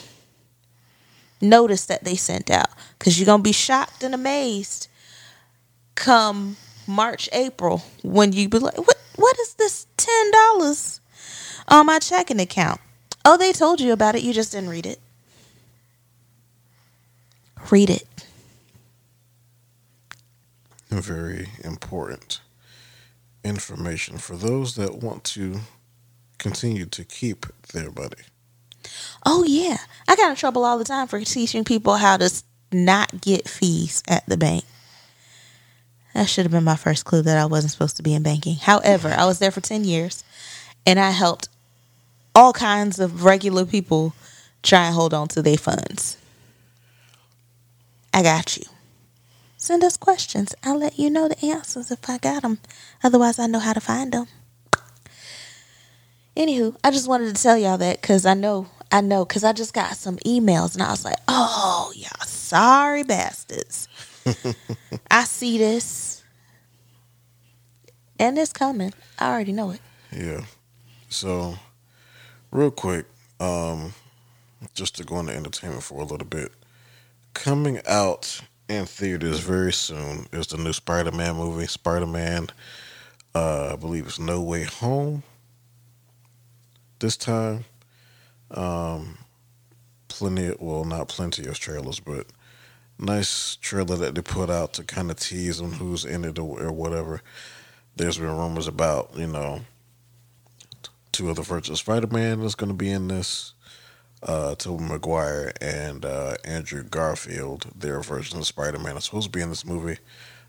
notice 1.39 1.85
that 1.85 2.03
they 2.03 2.15
sent 2.15 2.51
out 2.51 2.69
because 2.99 3.17
you're 3.17 3.37
to 3.37 3.43
be 3.43 3.53
shocked 3.53 4.03
and 4.03 4.13
amazed 4.13 4.89
come 5.95 6.57
March, 6.87 7.29
April 7.31 7.83
when 8.01 8.33
you 8.33 8.49
be 8.49 8.59
like, 8.59 8.77
what, 8.77 8.97
what 9.15 9.39
is 9.39 9.53
this 9.53 9.87
$10 9.97 10.99
on 11.69 11.85
my 11.85 11.99
checking 11.99 12.39
account? 12.39 12.81
Oh, 13.23 13.37
they 13.37 13.53
told 13.53 13.79
you 13.79 13.93
about 13.93 14.15
it. 14.15 14.23
You 14.23 14.33
just 14.33 14.51
didn't 14.51 14.69
read 14.69 14.85
it. 14.85 14.99
Read 17.71 17.89
it. 17.89 18.05
Very 21.01 21.49
important 21.63 22.39
information 23.43 24.17
for 24.19 24.35
those 24.35 24.75
that 24.75 24.97
want 24.97 25.23
to 25.23 25.61
continue 26.37 26.85
to 26.85 27.03
keep 27.03 27.47
their 27.73 27.91
money. 27.91 28.23
Oh 29.25 29.43
yeah, 29.43 29.77
I 30.07 30.15
got 30.15 30.29
in 30.29 30.35
trouble 30.35 30.63
all 30.63 30.77
the 30.77 30.83
time 30.83 31.07
for 31.07 31.19
teaching 31.21 31.63
people 31.63 31.95
how 31.95 32.17
to 32.17 32.31
not 32.71 33.21
get 33.21 33.49
fees 33.49 34.03
at 34.07 34.25
the 34.27 34.37
bank. 34.37 34.65
That 36.13 36.29
should 36.29 36.45
have 36.45 36.51
been 36.51 36.63
my 36.63 36.75
first 36.75 37.05
clue 37.05 37.23
that 37.23 37.37
I 37.37 37.45
wasn't 37.47 37.71
supposed 37.71 37.97
to 37.97 38.03
be 38.03 38.13
in 38.13 38.23
banking. 38.23 38.55
However, 38.55 39.09
I 39.09 39.25
was 39.25 39.39
there 39.39 39.51
for 39.51 39.61
ten 39.61 39.83
years, 39.83 40.23
and 40.85 40.99
I 40.99 41.09
helped 41.11 41.49
all 42.35 42.53
kinds 42.53 42.99
of 42.99 43.23
regular 43.25 43.65
people 43.65 44.13
try 44.61 44.85
and 44.85 44.95
hold 44.95 45.13
on 45.13 45.27
to 45.29 45.41
their 45.41 45.57
funds. 45.57 46.17
I 48.13 48.21
got 48.21 48.57
you. 48.57 48.63
Send 49.63 49.81
us 49.85 49.95
questions. 49.95 50.53
I'll 50.61 50.77
let 50.77 50.99
you 50.99 51.09
know 51.09 51.29
the 51.29 51.45
answers 51.45 51.89
if 51.89 52.09
I 52.09 52.17
got 52.17 52.41
them. 52.41 52.59
Otherwise, 53.01 53.39
I 53.39 53.47
know 53.47 53.59
how 53.59 53.71
to 53.71 53.79
find 53.79 54.11
them. 54.11 54.27
Anywho, 56.35 56.75
I 56.83 56.91
just 56.91 57.07
wanted 57.07 57.33
to 57.33 57.41
tell 57.41 57.57
y'all 57.57 57.77
that 57.77 58.01
because 58.01 58.25
I 58.25 58.33
know, 58.33 58.67
I 58.91 58.99
know, 58.99 59.23
because 59.23 59.45
I 59.45 59.53
just 59.53 59.73
got 59.73 59.95
some 59.95 60.17
emails 60.17 60.73
and 60.73 60.83
I 60.83 60.91
was 60.91 61.05
like, 61.05 61.15
oh, 61.29 61.93
y'all 61.95 62.25
sorry 62.25 63.03
bastards. 63.03 63.87
I 65.09 65.23
see 65.23 65.57
this 65.57 66.25
and 68.19 68.37
it's 68.37 68.51
coming. 68.51 68.93
I 69.17 69.31
already 69.31 69.53
know 69.53 69.69
it. 69.69 69.79
Yeah. 70.11 70.43
So, 71.07 71.55
real 72.51 72.69
quick, 72.69 73.05
um, 73.39 73.93
just 74.73 74.97
to 74.97 75.05
go 75.05 75.21
into 75.21 75.33
entertainment 75.33 75.83
for 75.83 76.01
a 76.01 76.05
little 76.05 76.27
bit, 76.27 76.51
coming 77.33 77.79
out 77.87 78.41
in 78.75 78.85
theaters 78.85 79.39
very 79.39 79.73
soon 79.73 80.27
is 80.31 80.47
the 80.47 80.57
new 80.57 80.73
Spider-Man 80.73 81.35
movie. 81.35 81.67
Spider-Man, 81.67 82.47
uh, 83.35 83.73
I 83.73 83.75
believe 83.75 84.05
it's 84.05 84.19
No 84.19 84.41
Way 84.41 84.63
Home. 84.63 85.23
This 86.99 87.17
time, 87.17 87.65
um, 88.51 89.17
plenty. 90.07 90.55
Well, 90.59 90.85
not 90.85 91.09
plenty 91.09 91.47
of 91.47 91.59
trailers, 91.59 91.99
but 91.99 92.27
nice 92.97 93.55
trailer 93.57 93.95
that 93.97 94.15
they 94.15 94.21
put 94.21 94.49
out 94.49 94.73
to 94.73 94.83
kind 94.83 95.11
of 95.11 95.17
tease 95.17 95.57
them 95.57 95.73
who's 95.73 96.05
in 96.05 96.23
it 96.23 96.39
or, 96.39 96.61
or 96.61 96.71
whatever. 96.71 97.21
There's 97.95 98.17
been 98.17 98.35
rumors 98.37 98.67
about 98.67 99.11
you 99.15 99.27
know 99.27 99.61
two 101.11 101.29
other 101.29 101.43
versions 101.43 101.69
of 101.69 101.77
Spider-Man 101.79 102.41
that's 102.41 102.55
going 102.55 102.71
to 102.71 102.75
be 102.75 102.89
in 102.89 103.07
this. 103.07 103.52
Uh, 104.25 104.55
Tobey 104.55 104.85
Maguire 104.85 105.51
and 105.59 106.05
uh, 106.05 106.35
Andrew 106.45 106.81
Garfield, 106.83 107.67
their 107.75 107.99
version 107.99 108.39
of 108.39 108.47
Spider-Man, 108.47 108.95
is 108.95 109.03
supposed 109.03 109.25
to 109.25 109.37
be 109.37 109.41
in 109.41 109.49
this 109.49 109.65
movie, 109.65 109.97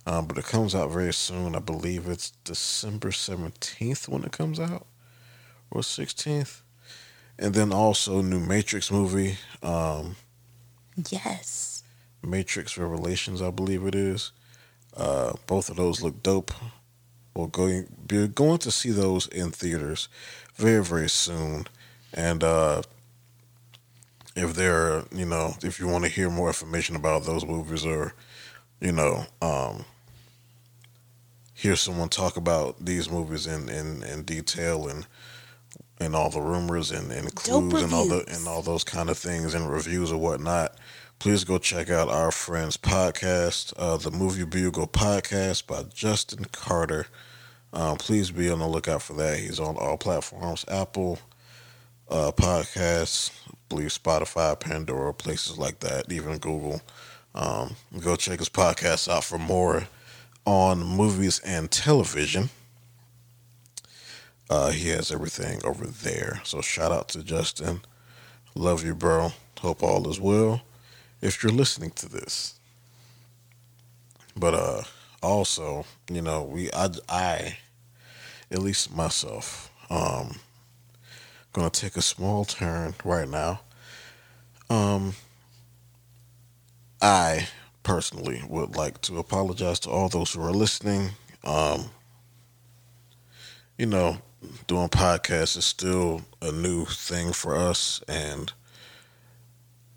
um, 0.06 0.26
but 0.26 0.38
it 0.38 0.44
comes 0.44 0.76
out 0.76 0.92
very 0.92 1.12
soon. 1.12 1.56
I 1.56 1.58
believe 1.58 2.06
it's 2.06 2.30
December 2.44 3.10
seventeenth 3.10 4.08
when 4.08 4.22
it 4.22 4.30
comes 4.30 4.60
out, 4.60 4.86
or 5.72 5.82
sixteenth. 5.82 6.62
And 7.36 7.52
then 7.52 7.72
also 7.72 8.22
new 8.22 8.38
Matrix 8.38 8.92
movie, 8.92 9.38
um, 9.60 10.14
Yes. 11.10 11.82
Matrix 12.22 12.78
Revelations, 12.78 13.42
I 13.42 13.50
believe 13.50 13.84
it 13.84 13.96
is. 13.96 14.30
Uh, 14.96 15.32
both 15.48 15.68
of 15.68 15.76
those 15.76 16.00
look 16.00 16.22
dope. 16.22 16.52
We'll 17.34 17.48
going 17.48 17.88
be 18.06 18.28
going 18.28 18.58
to 18.58 18.70
see 18.70 18.92
those 18.92 19.26
in 19.26 19.50
theaters 19.50 20.08
very 20.54 20.84
very 20.84 21.08
soon, 21.08 21.66
and 22.12 22.44
uh, 22.44 22.82
if 24.36 24.54
there, 24.54 25.04
you 25.12 25.24
know, 25.24 25.54
if 25.62 25.78
you 25.78 25.86
want 25.88 26.04
to 26.04 26.10
hear 26.10 26.30
more 26.30 26.48
information 26.48 26.96
about 26.96 27.24
those 27.24 27.44
movies 27.44 27.84
or, 27.86 28.14
you 28.80 28.92
know, 28.92 29.24
um, 29.40 29.84
hear 31.54 31.76
someone 31.76 32.08
talk 32.08 32.36
about 32.36 32.84
these 32.84 33.10
movies 33.10 33.46
in 33.46 33.68
in, 33.68 34.02
in 34.02 34.22
detail 34.24 34.88
and 34.88 35.06
and 36.00 36.16
all 36.16 36.30
the 36.30 36.40
rumors 36.40 36.90
and, 36.90 37.10
and 37.12 37.32
Dope 37.34 37.70
clues 37.70 37.82
and 37.84 37.94
all 37.94 38.08
the 38.08 38.24
and 38.28 38.46
all 38.48 38.62
those 38.62 38.84
kind 38.84 39.08
of 39.08 39.16
things 39.16 39.54
and 39.54 39.70
reviews 39.70 40.10
or 40.10 40.18
whatnot, 40.18 40.76
please 41.18 41.44
go 41.44 41.58
check 41.58 41.88
out 41.88 42.08
our 42.08 42.30
friend's 42.30 42.76
podcast, 42.76 43.72
uh, 43.76 43.96
the 43.96 44.10
Movie 44.10 44.44
Bugle 44.44 44.88
podcast 44.88 45.66
by 45.66 45.84
Justin 45.94 46.46
Carter. 46.52 47.06
Um, 47.72 47.96
please 47.96 48.30
be 48.30 48.50
on 48.50 48.58
the 48.58 48.68
lookout 48.68 49.02
for 49.02 49.14
that. 49.14 49.38
He's 49.38 49.58
on 49.58 49.76
all 49.76 49.96
platforms, 49.96 50.64
Apple 50.68 51.18
uh, 52.08 52.32
podcasts, 52.32 53.30
believe 53.74 53.90
Spotify, 53.90 54.58
Pandora, 54.58 55.12
places 55.12 55.58
like 55.58 55.80
that, 55.80 56.10
even 56.12 56.38
Google. 56.38 56.80
Um, 57.34 57.74
go 58.00 58.14
check 58.14 58.38
his 58.38 58.48
podcast 58.48 59.08
out 59.12 59.24
for 59.24 59.36
more 59.36 59.88
on 60.46 60.78
movies 60.78 61.40
and 61.40 61.68
television. 61.68 62.50
Uh, 64.48 64.70
he 64.70 64.90
has 64.90 65.10
everything 65.10 65.60
over 65.64 65.86
there. 65.86 66.40
So 66.44 66.60
shout 66.60 66.92
out 66.92 67.08
to 67.08 67.24
Justin. 67.24 67.80
Love 68.54 68.84
you, 68.84 68.94
bro. 68.94 69.32
Hope 69.58 69.82
all 69.82 70.08
is 70.08 70.20
well. 70.20 70.62
If 71.20 71.42
you're 71.42 71.50
listening 71.50 71.90
to 71.96 72.08
this, 72.08 72.54
but 74.36 74.54
uh, 74.54 74.82
also, 75.20 75.84
you 76.08 76.22
know, 76.22 76.44
we 76.44 76.70
I, 76.72 76.90
I 77.08 77.58
at 78.52 78.60
least 78.60 78.94
myself, 78.94 79.72
um, 79.90 80.38
gonna 81.52 81.70
take 81.70 81.96
a 81.96 82.02
small 82.02 82.44
turn 82.44 82.94
right 83.04 83.28
now. 83.28 83.60
Um, 84.70 85.14
I 87.00 87.48
personally 87.82 88.42
would 88.48 88.76
like 88.76 89.00
to 89.02 89.18
apologize 89.18 89.78
to 89.80 89.90
all 89.90 90.08
those 90.08 90.32
who 90.32 90.42
are 90.42 90.52
listening. 90.52 91.10
Um, 91.44 91.90
you 93.76 93.86
know, 93.86 94.18
doing 94.66 94.88
podcasts 94.88 95.56
is 95.56 95.64
still 95.64 96.22
a 96.40 96.50
new 96.50 96.86
thing 96.86 97.32
for 97.32 97.56
us, 97.56 98.02
and 98.08 98.52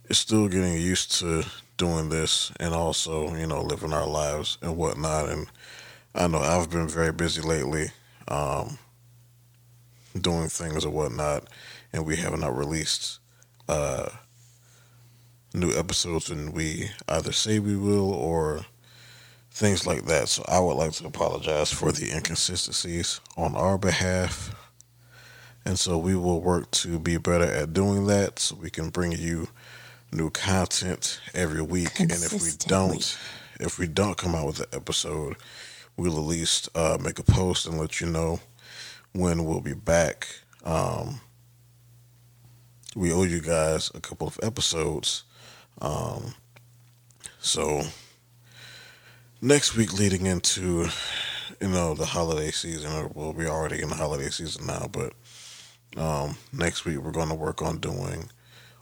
it's 0.09 0.19
still 0.19 0.47
getting 0.47 0.73
used 0.73 1.19
to 1.19 1.45
doing 1.77 2.09
this, 2.09 2.51
and 2.59 2.73
also, 2.73 3.33
you 3.35 3.47
know, 3.47 3.61
living 3.61 3.93
our 3.93 4.07
lives 4.07 4.57
and 4.61 4.75
whatnot. 4.75 5.29
And 5.29 5.47
I 6.15 6.27
know 6.27 6.39
I've 6.39 6.69
been 6.69 6.87
very 6.87 7.11
busy 7.11 7.41
lately, 7.41 7.91
um, 8.27 8.77
doing 10.19 10.49
things 10.49 10.83
and 10.83 10.93
whatnot, 10.93 11.47
and 11.93 12.05
we 12.05 12.17
have 12.17 12.37
not 12.37 12.57
released 12.57 13.19
uh, 13.69 14.09
new 15.59 15.73
episodes 15.77 16.29
when 16.29 16.51
we 16.51 16.91
either 17.07 17.31
say 17.31 17.59
we 17.59 17.75
will 17.75 18.13
or 18.13 18.65
things 19.51 19.87
like 19.87 20.05
that. 20.05 20.29
So 20.29 20.45
I 20.47 20.59
would 20.59 20.75
like 20.75 20.91
to 20.93 21.07
apologize 21.07 21.71
for 21.71 21.91
the 21.91 22.11
inconsistencies 22.11 23.19
on 23.35 23.55
our 23.55 23.77
behalf. 23.77 24.55
And 25.65 25.77
so 25.77 25.97
we 25.97 26.15
will 26.15 26.41
work 26.41 26.71
to 26.71 26.99
be 26.99 27.17
better 27.17 27.43
at 27.43 27.73
doing 27.73 28.07
that 28.07 28.39
so 28.39 28.55
we 28.55 28.69
can 28.69 28.89
bring 28.89 29.11
you 29.11 29.49
new 30.11 30.29
content 30.29 31.19
every 31.33 31.61
week. 31.61 31.99
And 31.99 32.11
if 32.11 32.33
we 32.33 32.51
don't 32.67 33.17
if 33.59 33.79
we 33.79 33.87
don't 33.87 34.17
come 34.17 34.35
out 34.35 34.45
with 34.45 34.59
an 34.59 34.67
episode, 34.71 35.35
we'll 35.97 36.17
at 36.17 36.23
least 36.23 36.69
uh, 36.75 36.97
make 37.03 37.19
a 37.19 37.23
post 37.23 37.65
and 37.65 37.79
let 37.79 37.99
you 37.99 38.07
know 38.07 38.39
when 39.13 39.45
we'll 39.45 39.61
be 39.61 39.73
back. 39.73 40.27
Um, 40.63 41.21
we 42.95 43.11
owe 43.11 43.23
you 43.23 43.41
guys 43.41 43.91
a 43.93 43.99
couple 43.99 44.27
of 44.27 44.39
episodes. 44.43 45.23
Um, 45.81 46.33
so 47.39 47.83
next 49.41 49.75
week, 49.75 49.93
leading 49.93 50.25
into 50.25 50.87
you 51.61 51.67
know 51.67 51.93
the 51.93 52.05
holiday 52.05 52.51
season, 52.51 52.91
or 52.91 53.11
we'll 53.13 53.33
be 53.33 53.45
already 53.45 53.81
in 53.81 53.89
the 53.89 53.95
holiday 53.95 54.29
season 54.29 54.67
now, 54.67 54.89
but 54.91 55.13
um, 55.95 56.37
next 56.53 56.85
week 56.85 56.99
we're 56.99 57.11
going 57.11 57.29
to 57.29 57.35
work 57.35 57.61
on 57.61 57.79
doing 57.79 58.29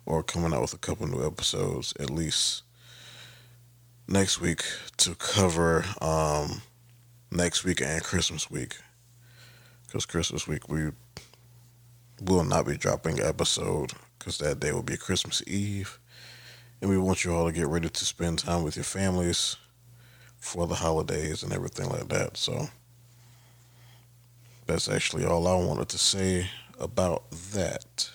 or 0.06 0.24
coming 0.24 0.54
out 0.54 0.62
with 0.62 0.74
a 0.74 0.78
couple 0.78 1.08
new 1.08 1.26
episodes 1.26 1.94
at 2.00 2.10
least 2.10 2.64
next 4.08 4.40
week 4.40 4.64
to 4.98 5.16
cover 5.16 5.84
um, 6.02 6.62
next 7.32 7.64
week 7.64 7.82
and 7.82 8.04
Christmas 8.04 8.52
week 8.52 8.78
because 9.88 10.06
Christmas 10.06 10.48
week 10.48 10.70
we 10.70 10.92
will 12.22 12.44
not 12.44 12.66
be 12.66 12.78
dropping 12.78 13.20
episode 13.20 13.94
because 14.18 14.38
that 14.38 14.60
day 14.60 14.72
will 14.72 14.84
be 14.84 14.98
Christmas 14.98 15.44
Eve. 15.48 16.00
And 16.82 16.90
we 16.90 16.98
want 16.98 17.24
you 17.24 17.34
all 17.34 17.46
to 17.46 17.52
get 17.52 17.68
ready 17.68 17.90
to 17.90 18.06
spend 18.06 18.40
time 18.40 18.64
with 18.64 18.76
your 18.76 18.84
families 18.84 19.58
for 20.38 20.68
the 20.68 20.76
holidays 20.76 21.42
and 21.42 21.52
everything 21.52 21.90
like 21.90 22.08
that. 22.10 22.38
So 22.38 22.70
that's 24.68 24.88
actually 24.88 25.26
all 25.26 25.48
I 25.48 25.56
wanted 25.56 25.90
to 25.90 25.98
say 25.98 26.50
about 26.80 27.30
that. 27.54 28.12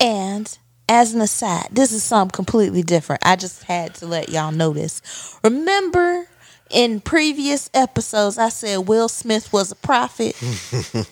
And 0.00 0.56
as 0.88 1.14
an 1.14 1.20
aside, 1.20 1.68
this 1.70 1.92
is 1.92 2.02
something 2.02 2.34
completely 2.34 2.82
different. 2.82 3.22
I 3.24 3.36
just 3.36 3.62
had 3.64 3.94
to 3.96 4.06
let 4.06 4.28
y'all 4.28 4.52
know 4.52 4.72
this. 4.72 5.38
Remember 5.42 6.26
in 6.70 7.00
previous 7.00 7.70
episodes, 7.72 8.36
I 8.36 8.48
said 8.48 8.88
Will 8.88 9.08
Smith 9.08 9.52
was 9.52 9.72
a 9.72 9.76
prophet. 9.76 10.36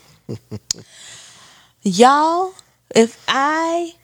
y'all, 1.83 2.55
if 2.95 3.23
I 3.29 3.95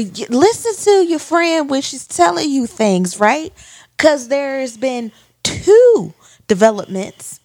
we 0.00 0.26
listen 0.28 0.74
to 0.84 1.06
your 1.06 1.18
friend 1.18 1.68
when 1.68 1.82
she's 1.82 2.06
telling 2.06 2.48
you 2.48 2.66
things, 2.66 3.20
right? 3.20 3.52
Because 3.96 4.28
there's 4.28 4.76
been 4.78 5.12
two 5.42 6.14
developments 6.46 7.40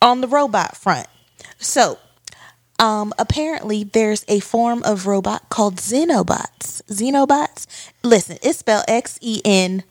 on 0.00 0.22
the 0.22 0.28
robot 0.28 0.76
front. 0.76 1.06
So 1.58 1.98
um, 2.78 3.12
apparently 3.18 3.84
there's 3.84 4.24
a 4.26 4.40
form 4.40 4.82
of 4.84 5.06
robot 5.06 5.50
called 5.50 5.76
Xenobots. 5.76 6.82
Xenobots. 6.84 7.66
Listen, 8.02 8.38
it's 8.42 8.60
spelled 8.60 8.84
X 8.88 9.18
E 9.20 9.42
N 9.44 9.82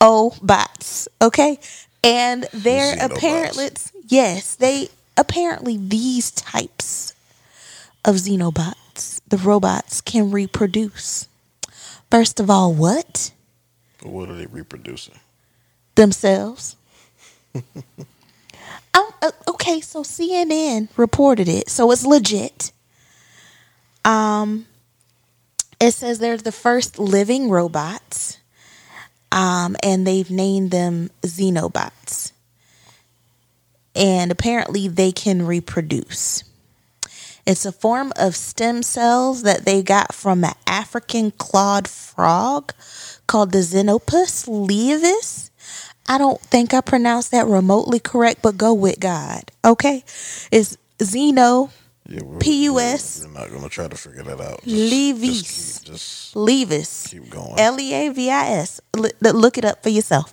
O 0.00 0.34
bots. 0.40 1.08
Okay, 1.20 1.58
and 2.02 2.48
they're 2.54 2.96
Xenobots. 2.96 3.16
apparently 3.16 3.68
yes 4.08 4.54
they 4.54 4.88
apparently 5.18 5.76
these 5.76 6.30
types 6.30 7.12
of 8.04 8.16
xenobots, 8.16 9.20
the 9.28 9.36
robots, 9.36 10.00
can 10.00 10.30
reproduce. 10.30 11.28
First 12.10 12.40
of 12.40 12.50
all, 12.50 12.72
what? 12.72 13.32
What 14.02 14.28
are 14.28 14.34
they 14.34 14.46
reproducing? 14.46 15.18
Themselves. 15.94 16.76
uh, 18.94 19.30
okay, 19.48 19.80
so 19.80 20.02
CNN 20.02 20.88
reported 20.96 21.48
it, 21.48 21.68
so 21.68 21.90
it's 21.90 22.04
legit. 22.04 22.72
Um, 24.04 24.66
it 25.78 25.92
says 25.92 26.18
they're 26.18 26.36
the 26.36 26.52
first 26.52 26.98
living 26.98 27.48
robots, 27.50 28.38
um, 29.30 29.76
and 29.82 30.06
they've 30.06 30.30
named 30.30 30.70
them 30.70 31.10
Xenobots. 31.22 32.32
And 33.94 34.30
apparently, 34.30 34.88
they 34.88 35.12
can 35.12 35.46
reproduce. 35.46 36.44
It's 37.50 37.66
a 37.66 37.72
form 37.72 38.12
of 38.14 38.36
stem 38.36 38.84
cells 38.84 39.42
that 39.42 39.64
they 39.64 39.82
got 39.82 40.14
from 40.14 40.44
an 40.44 40.54
African 40.68 41.32
clawed 41.32 41.88
frog 41.88 42.72
called 43.26 43.50
the 43.50 43.58
Xenopus 43.58 44.46
laevis. 44.46 45.50
I 46.08 46.16
don't 46.16 46.40
think 46.40 46.72
I 46.72 46.80
pronounced 46.80 47.32
that 47.32 47.48
remotely 47.48 47.98
correct, 47.98 48.42
but 48.42 48.56
go 48.56 48.72
with 48.72 49.00
God. 49.00 49.50
Okay? 49.64 50.04
It's 50.52 50.78
Xeno 51.00 51.72
Yeah, 52.06 52.20
we're, 52.22 52.38
P.U.S.. 52.38 53.22
We're, 53.24 53.32
we're 53.32 53.40
not 53.40 53.50
going 53.50 53.62
to 53.64 53.68
try 53.68 53.88
to 53.88 53.96
figure 53.96 54.22
that 54.22 54.40
out. 54.40 54.64
Levis. 54.64 55.42
Just, 55.42 55.84
keep, 55.84 55.92
just 55.92 56.34
laevis. 56.36 57.10
keep 57.10 57.30
going. 57.30 57.58
L 57.58 57.80
E 57.80 57.92
A 57.92 58.10
V 58.10 58.30
I 58.30 58.46
S. 58.46 58.80
Look 58.94 59.58
it 59.58 59.64
up 59.64 59.82
for 59.82 59.88
yourself. 59.88 60.32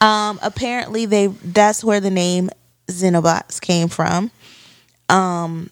Um, 0.00 0.38
apparently, 0.42 1.04
they 1.04 1.26
that's 1.26 1.84
where 1.84 2.00
the 2.00 2.10
name 2.10 2.48
Xenobots 2.88 3.60
came 3.60 3.88
from. 3.88 4.30
Um, 5.10 5.68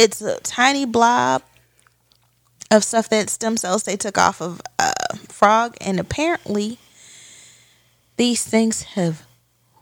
it's 0.00 0.22
a 0.22 0.40
tiny 0.40 0.86
blob 0.86 1.42
of 2.70 2.82
stuff 2.82 3.10
that 3.10 3.28
stem 3.28 3.58
cells 3.58 3.82
they 3.82 3.96
took 3.96 4.16
off 4.16 4.40
of 4.40 4.62
a 4.78 4.92
frog, 5.28 5.76
and 5.80 6.00
apparently, 6.00 6.78
these 8.16 8.42
things 8.42 8.82
have 8.94 9.26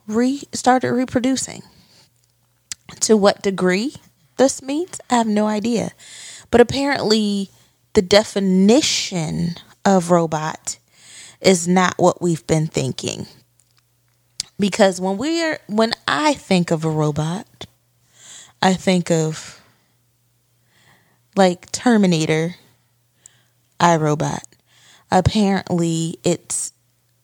re 0.07 0.43
started 0.51 0.91
reproducing. 0.91 1.63
To 3.01 3.15
what 3.15 3.41
degree 3.41 3.93
this 4.37 4.61
means, 4.61 4.99
I 5.09 5.15
have 5.15 5.27
no 5.27 5.47
idea. 5.47 5.91
But 6.51 6.59
apparently, 6.59 7.49
the 7.93 8.01
definition 8.01 9.55
of 9.85 10.11
robot 10.11 10.79
is 11.39 11.67
not 11.67 11.93
what 11.97 12.21
we've 12.21 12.45
been 12.45 12.67
thinking. 12.67 13.27
Because 14.59 14.99
when 14.99 15.17
we're 15.17 15.59
when 15.67 15.93
I 16.07 16.33
think 16.33 16.71
of 16.71 16.83
a 16.83 16.89
robot, 16.89 17.67
I 18.61 18.73
think 18.73 19.09
of 19.09 19.58
like 21.39 21.71
Terminator, 21.71 22.55
iRobot. 23.79 24.43
Apparently, 25.09 26.19
it's 26.25 26.73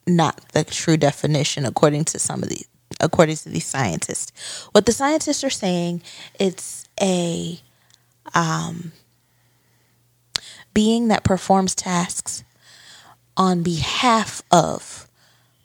not 0.08 0.40
the 0.54 0.64
true 0.64 0.96
definition 0.96 1.66
according 1.66 2.06
to 2.06 2.18
some 2.18 2.42
of 2.42 2.48
the 2.48 2.66
according 3.02 3.36
to 3.36 3.50
these 3.50 3.66
scientists. 3.66 4.32
What 4.72 4.86
the 4.86 4.94
scientists 4.94 5.44
are 5.44 5.50
saying, 5.50 6.02
it's 6.40 6.88
a 7.00 7.60
um, 8.34 8.94
being 10.74 11.10
that 11.10 11.26
performs 11.26 11.76
tasks 11.76 12.46
on 13.36 13.64
behalf 13.64 14.42
of 14.50 15.10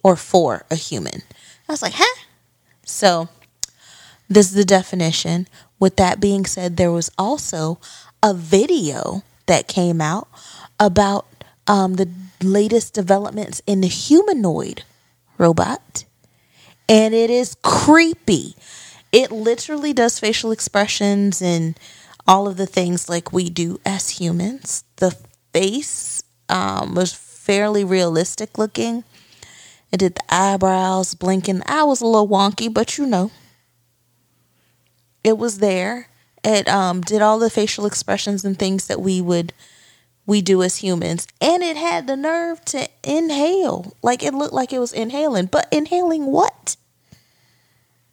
or 0.03 0.17
for 0.17 0.67
a 0.73 0.75
human. 0.75 1.23
I 1.69 1.73
was 1.73 1.83
like, 1.83 1.95
huh? 1.95 2.21
So, 2.85 3.29
this 4.29 4.49
is 4.49 4.55
the 4.55 4.65
definition. 4.65 5.47
With 5.79 5.95
that 5.97 6.19
being 6.19 6.47
said, 6.47 6.77
there 6.77 6.91
was 6.91 7.13
also 7.17 7.79
a 8.23 8.35
video 8.35 9.23
that 9.47 9.69
came 9.69 10.01
out 10.01 10.29
about 10.79 11.27
um, 11.67 11.95
the 11.95 12.09
latest 12.43 12.95
developments 12.95 13.63
in 13.67 13.81
the 13.81 13.89
humanoid 13.89 14.83
robot, 15.39 16.05
and 16.89 17.15
it 17.15 17.31
is 17.31 17.57
creepy. 17.63 18.55
It 19.13 19.33
literally 19.33 19.93
does 19.93 20.19
facial 20.19 20.53
expressions 20.53 21.43
and 21.43 21.79
all 22.27 22.47
of 22.47 22.57
the 22.57 22.67
things 22.67 23.09
like 23.09 23.33
we 23.33 23.51
do 23.51 23.81
as 23.85 24.11
humans. 24.21 24.85
The 24.97 25.17
face 25.53 26.23
um, 26.49 26.95
was 26.95 27.13
fairly 27.13 27.85
realistic 27.85 28.59
looking. 28.59 29.05
It 29.93 29.99
did 29.99 30.15
the 30.15 30.35
eyebrows, 30.35 31.15
blinking. 31.15 31.63
I 31.67 31.83
was 31.83 32.01
a 32.01 32.07
little 32.07 32.29
wonky, 32.29 32.73
but 32.73 32.97
you 32.99 33.07
know, 33.07 33.33
it 35.25 35.37
was 35.37 35.59
there. 35.59 36.10
It 36.43 36.69
um, 36.69 37.01
did 37.03 37.23
all 37.23 37.39
the 37.39 37.51
facial 37.51 37.87
expressions 37.87 38.45
and 38.45 38.59
things 38.59 38.87
that 38.87 39.01
we 39.01 39.21
would 39.21 39.53
we 40.27 40.41
do 40.43 40.63
as 40.63 40.77
humans, 40.77 41.27
and 41.41 41.63
it 41.63 41.77
had 41.77 42.07
the 42.07 42.17
nerve 42.17 42.65
to 42.67 42.89
inhale. 43.03 43.97
Like 44.03 44.23
it 44.23 44.33
looked 44.33 44.55
like 44.55 44.73
it 44.73 44.79
was 44.79 44.93
inhaling, 44.93 45.47
but 45.47 45.67
inhaling 45.73 46.27
what? 46.27 46.77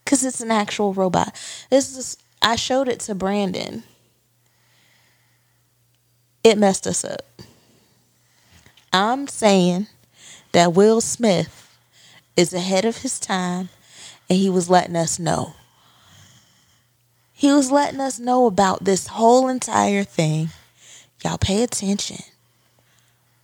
Because 0.03 0.23
it's 0.23 0.41
an 0.41 0.51
actual 0.51 0.93
robot. 0.93 1.35
This 1.69 1.95
is 1.95 2.17
I 2.41 2.55
showed 2.55 2.87
it 2.87 2.99
to 3.01 3.15
Brandon. 3.15 3.83
It 6.43 6.57
messed 6.57 6.87
us 6.87 7.03
up. 7.03 7.21
I'm 8.93 9.27
saying 9.27 9.87
that 10.53 10.73
Will 10.73 11.01
Smith 11.01 11.77
is 12.35 12.53
ahead 12.53 12.85
of 12.85 12.97
his 12.97 13.19
time 13.19 13.69
and 14.29 14.39
he 14.39 14.49
was 14.49 14.69
letting 14.69 14.95
us 14.95 15.19
know. 15.19 15.53
He 17.37 17.51
was 17.51 17.69
letting 17.69 18.01
us 18.01 18.17
know 18.17 18.47
about 18.47 18.83
this 18.83 19.05
whole 19.05 19.47
entire 19.47 20.03
thing. 20.03 20.49
Y'all 21.23 21.37
pay 21.37 21.61
attention. 21.61 22.17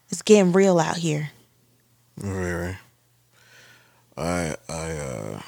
It's 0.09 0.23
getting 0.23 0.51
real 0.51 0.79
out 0.79 0.97
here. 0.97 1.29
Very. 2.17 2.75
I 4.17 4.55
I 4.67 4.91
uh 4.97 5.41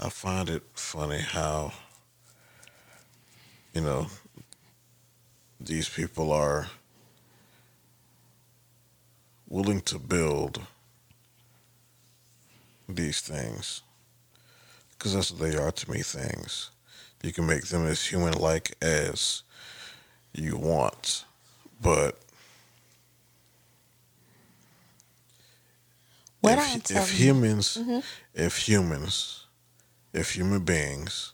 I 0.00 0.10
find 0.10 0.50
it 0.50 0.62
funny 0.74 1.20
how 1.20 1.72
you 3.72 3.80
know 3.80 4.08
these 5.58 5.88
people 5.88 6.30
are 6.30 6.66
willing 9.48 9.80
to 9.80 9.98
build 9.98 10.60
these 12.88 13.20
things. 13.20 13.82
Because 14.90 15.14
that's 15.14 15.30
what 15.30 15.40
they 15.40 15.56
are 15.56 15.72
to 15.72 15.90
me 15.90 16.02
things. 16.02 16.70
You 17.22 17.32
can 17.32 17.46
make 17.46 17.66
them 17.66 17.86
as 17.86 18.04
human 18.04 18.34
like 18.34 18.76
as 18.80 19.42
you 20.32 20.56
want 20.56 21.24
but 21.80 22.18
What 26.40 26.58
if, 26.58 26.90
if 26.90 27.10
humans 27.18 27.78
if 28.34 28.68
humans 28.68 29.46
if 30.12 30.34
human 30.36 30.60
beings 30.60 31.32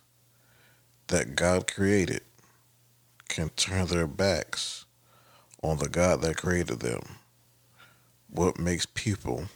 that 1.09 1.37
god 1.37 1.71
created 1.71 2.23
can 3.29 3.51
turn 3.51 3.87
their 3.87 4.07
backs 4.07 4.87
on 5.62 5.79
the 5.79 5.88
god 5.88 6.23
that 6.23 6.37
created 6.37 6.81
them 6.81 7.03
what 8.31 8.59
makes 8.59 8.87
people 8.87 9.46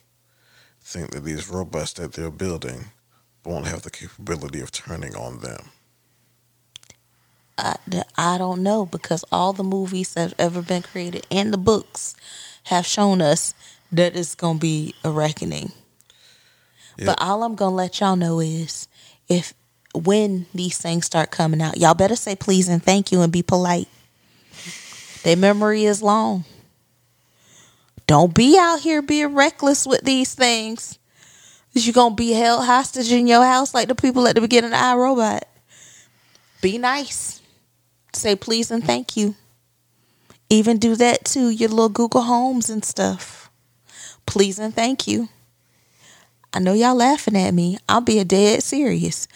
think 0.87 1.11
that 1.11 1.24
these 1.24 1.49
robots 1.49 1.93
that 1.95 2.12
they're 2.12 2.30
building 2.30 2.87
won't 3.45 3.66
have 3.66 3.82
the 3.82 3.91
capability 3.91 4.61
of 4.61 4.70
turning 4.70 5.14
on 5.14 5.41
them 5.41 5.70
I, 7.59 7.76
I 8.16 8.39
don't 8.39 8.62
know 8.62 8.87
because 8.87 9.24
all 9.32 9.53
the 9.53 9.64
movies 9.64 10.14
that 10.14 10.20
have 10.30 10.34
ever 10.39 10.62
been 10.62 10.82
created 10.82 11.26
and 11.30 11.53
the 11.53 11.59
books 11.59 12.14
have 12.64 12.84
shown 12.84 13.22
us 13.22 13.55
that 13.93 14.16
it's 14.16 14.34
going 14.34 14.59
to 14.59 14.61
be 14.61 14.95
a 15.05 15.11
reckoning. 15.11 15.72
Yeah. 16.99 17.07
But 17.07 17.18
all 17.20 17.43
I'm 17.43 17.55
going 17.55 17.72
to 17.72 17.76
let 17.76 18.01
y'all 18.01 18.16
know 18.16 18.41
is 18.41 18.89
if 19.28 19.55
when 19.95 20.47
these 20.55 20.78
things 20.78 21.07
start 21.07 21.30
coming 21.30 21.62
out, 21.62 21.78
y'all 21.78 21.95
better 21.95 22.16
say 22.16 22.37
please 22.37 22.68
and 22.68 22.82
thank 22.82 23.11
you 23.11 23.22
and 23.22 23.32
be 23.32 23.43
polite. 23.43 23.89
Their 25.22 25.37
memory 25.37 25.84
is 25.84 26.03
long. 26.03 26.45
Don't 28.07 28.34
be 28.34 28.57
out 28.59 28.80
here 28.80 29.02
being 29.02 29.34
reckless 29.34 29.86
with 29.86 30.02
these 30.02 30.34
things. 30.34 30.98
You're 31.72 31.92
going 31.92 32.12
to 32.12 32.16
be 32.16 32.32
held 32.32 32.64
hostage 32.64 33.12
in 33.12 33.26
your 33.26 33.44
house 33.44 33.74
like 33.74 33.88
the 33.88 33.94
people 33.94 34.26
at 34.26 34.34
the 34.34 34.40
beginning 34.40 34.72
of 34.72 34.78
iRobot. 34.78 35.42
Be 36.62 36.78
nice. 36.78 37.42
Say 38.14 38.34
please 38.34 38.70
and 38.70 38.82
thank 38.82 39.16
you. 39.16 39.34
Even 40.48 40.78
do 40.78 40.94
that 40.96 41.24
to 41.26 41.50
your 41.50 41.68
little 41.68 41.88
Google 41.88 42.22
Homes 42.22 42.70
and 42.70 42.84
stuff. 42.84 43.50
Please 44.24 44.59
and 44.59 44.74
thank 44.74 45.07
you. 45.07 45.28
I 46.52 46.61
know 46.61 46.72
y'all 46.72 46.94
laughing 46.94 47.36
at 47.36 47.52
me. 47.52 47.76
I'll 47.88 48.00
be 48.00 48.18
a 48.18 48.24
dead 48.24 48.62
serious. 48.62 49.28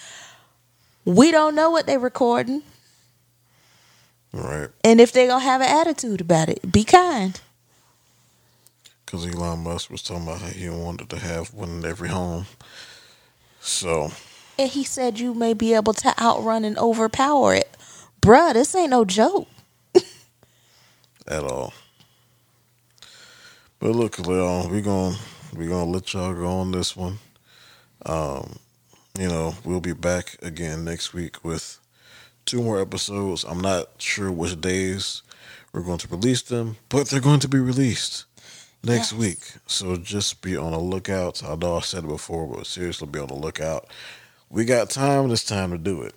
We 1.05 1.31
don't 1.31 1.55
know 1.55 1.71
what 1.71 1.87
they're 1.87 1.99
recording. 1.99 2.63
right 4.33 4.71
And 4.83 5.01
if 5.01 5.13
they're 5.13 5.27
going 5.27 5.41
to 5.41 5.47
have 5.47 5.61
an 5.61 5.69
attitude 5.69 6.21
about 6.23 6.49
it, 6.49 6.73
be 6.73 6.85
kind. 6.85 7.39
Because 9.11 9.27
elon 9.27 9.59
musk 9.59 9.91
was 9.91 10.03
talking 10.03 10.23
about 10.23 10.41
how 10.41 10.47
he 10.47 10.69
wanted 10.69 11.11
to 11.11 11.19
have 11.19 11.53
one 11.53 11.71
in 11.71 11.85
every 11.85 12.09
home 12.09 12.47
So 13.61 14.13
And 14.57 14.71
he 14.71 14.85
said 14.85 15.19
you 15.19 15.35
may 15.35 15.53
be 15.53 15.75
able 15.75 15.95
to 15.95 16.15
outrun 16.21 16.65
and 16.65 16.79
overpower 16.79 17.55
it. 17.55 17.77
Bruh, 18.23 18.53
this 18.53 18.75
ain't 18.75 18.91
no 18.91 19.05
joke. 19.05 19.49
at 21.27 21.43
all. 21.43 21.73
But 23.81 23.93
look, 23.93 24.19
Leon, 24.19 24.71
we're 24.71 24.83
gonna 24.83 25.17
we're 25.57 25.71
gonna 25.71 25.91
let 25.91 26.13
y'all 26.13 26.35
go 26.35 26.47
on 26.47 26.71
this 26.71 26.97
one. 26.97 27.19
Um, 28.07 28.59
you 29.19 29.27
know, 29.27 29.55
we'll 29.65 29.81
be 29.81 29.93
back 29.93 30.37
again 30.41 30.85
next 30.85 31.13
week 31.13 31.45
with 31.45 31.81
two 32.45 32.63
more 32.63 32.81
episodes. 32.81 33.45
I'm 33.45 33.61
not 33.61 33.89
sure 33.99 34.31
which 34.31 34.61
days 34.61 35.23
we're 35.73 35.83
going 35.83 35.99
to 35.99 36.09
release 36.09 36.43
them, 36.43 36.77
but 36.89 37.09
they're 37.09 37.21
going 37.21 37.41
to 37.41 37.49
be 37.49 37.59
released 37.59 38.25
next 38.83 39.13
Yes. 39.13 39.21
week. 39.21 39.39
So 39.67 39.97
just 39.97 40.41
be 40.43 40.57
on 40.57 40.73
the 40.73 40.79
lookout. 40.79 41.43
I 41.45 41.55
know 41.55 41.77
I 41.77 41.81
said 41.81 42.05
it 42.05 42.09
before, 42.09 42.47
but 42.47 42.67
seriously, 42.67 43.09
be 43.09 43.19
on 43.19 43.29
the 43.29 43.35
lookout. 43.35 43.89
We 44.49 44.65
got 44.65 44.91
time. 44.91 45.25
and 45.25 45.33
It's 45.33 45.45
time 45.45 45.71
to 45.71 45.79
do 45.79 46.03
it. 46.03 46.15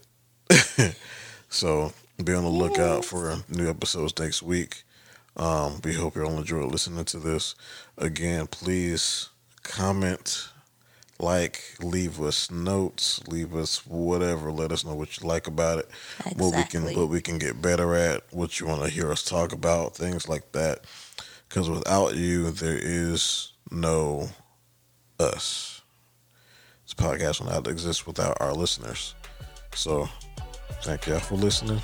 so 1.50 1.94
be 2.24 2.34
on 2.34 2.44
the 2.44 2.50
lookout 2.50 3.06
for 3.06 3.38
new 3.50 3.70
episodes 3.70 4.18
next 4.20 4.42
week. 4.44 4.84
Um, 5.36 5.82
we 5.84 5.94
hope 5.94 6.16
you 6.16 6.24
all 6.24 6.38
enjoy 6.38 6.64
listening 6.66 7.06
to 7.06 7.18
this. 7.20 7.56
Again, 7.98 8.46
please 8.48 9.30
comment, 9.64 10.50
like, 11.20 11.62
leave 11.82 12.22
us 12.22 12.52
notes, 12.52 13.20
leave 13.28 13.56
us 13.56 13.86
whatever. 13.88 14.52
Let 14.52 14.72
us 14.72 14.86
know 14.86 14.94
what 14.94 15.20
you 15.20 15.28
like 15.28 15.48
about 15.48 15.80
it, 15.80 15.90
what 16.38 16.56
we 16.56 16.64
can 16.64 16.84
what 16.96 17.10
we 17.10 17.20
can 17.22 17.40
get 17.40 17.62
better 17.62 17.96
at, 17.96 18.22
what 18.32 18.60
you 18.60 18.68
want 18.68 18.84
to 18.84 18.90
hear 18.90 19.12
us 19.12 19.24
talk 19.24 19.54
about, 19.54 19.96
things 19.96 20.30
like 20.30 20.52
that. 20.52 20.82
Because 21.54 21.70
without 21.70 22.16
you, 22.16 22.50
there 22.50 22.80
is 22.82 23.54
no 23.70 24.28
us. 25.20 25.84
This 26.84 26.96
podcast 26.96 27.42
will 27.42 27.52
not 27.52 27.68
exist 27.68 28.08
without 28.08 28.36
our 28.42 28.54
listeners. 28.54 29.14
So, 29.76 30.10
thank 30.82 31.06
y'all 31.06 31.20
for 31.20 31.36
listening. 31.36 31.80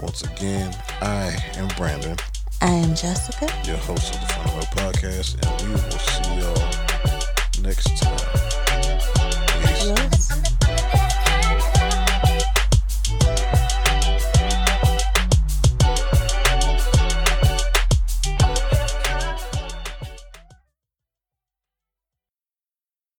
Once 0.00 0.22
again, 0.22 0.74
I 1.02 1.36
am 1.56 1.68
Brandon, 1.76 2.16
I 2.62 2.70
am 2.70 2.94
Jessica. 2.94 3.52
your 3.66 3.76
host 3.76 4.14
of 4.14 4.20
the 4.22 4.26
Fundamental 4.32 4.82
Podcast, 4.82 5.36
and 5.46 5.68
we 5.68 5.74
will 5.74 5.90
see 6.00 6.40
y'all 6.40 7.62
next 7.62 7.98
time. 7.98 8.18
Peace. 9.62 9.84
Yes. 9.84 10.49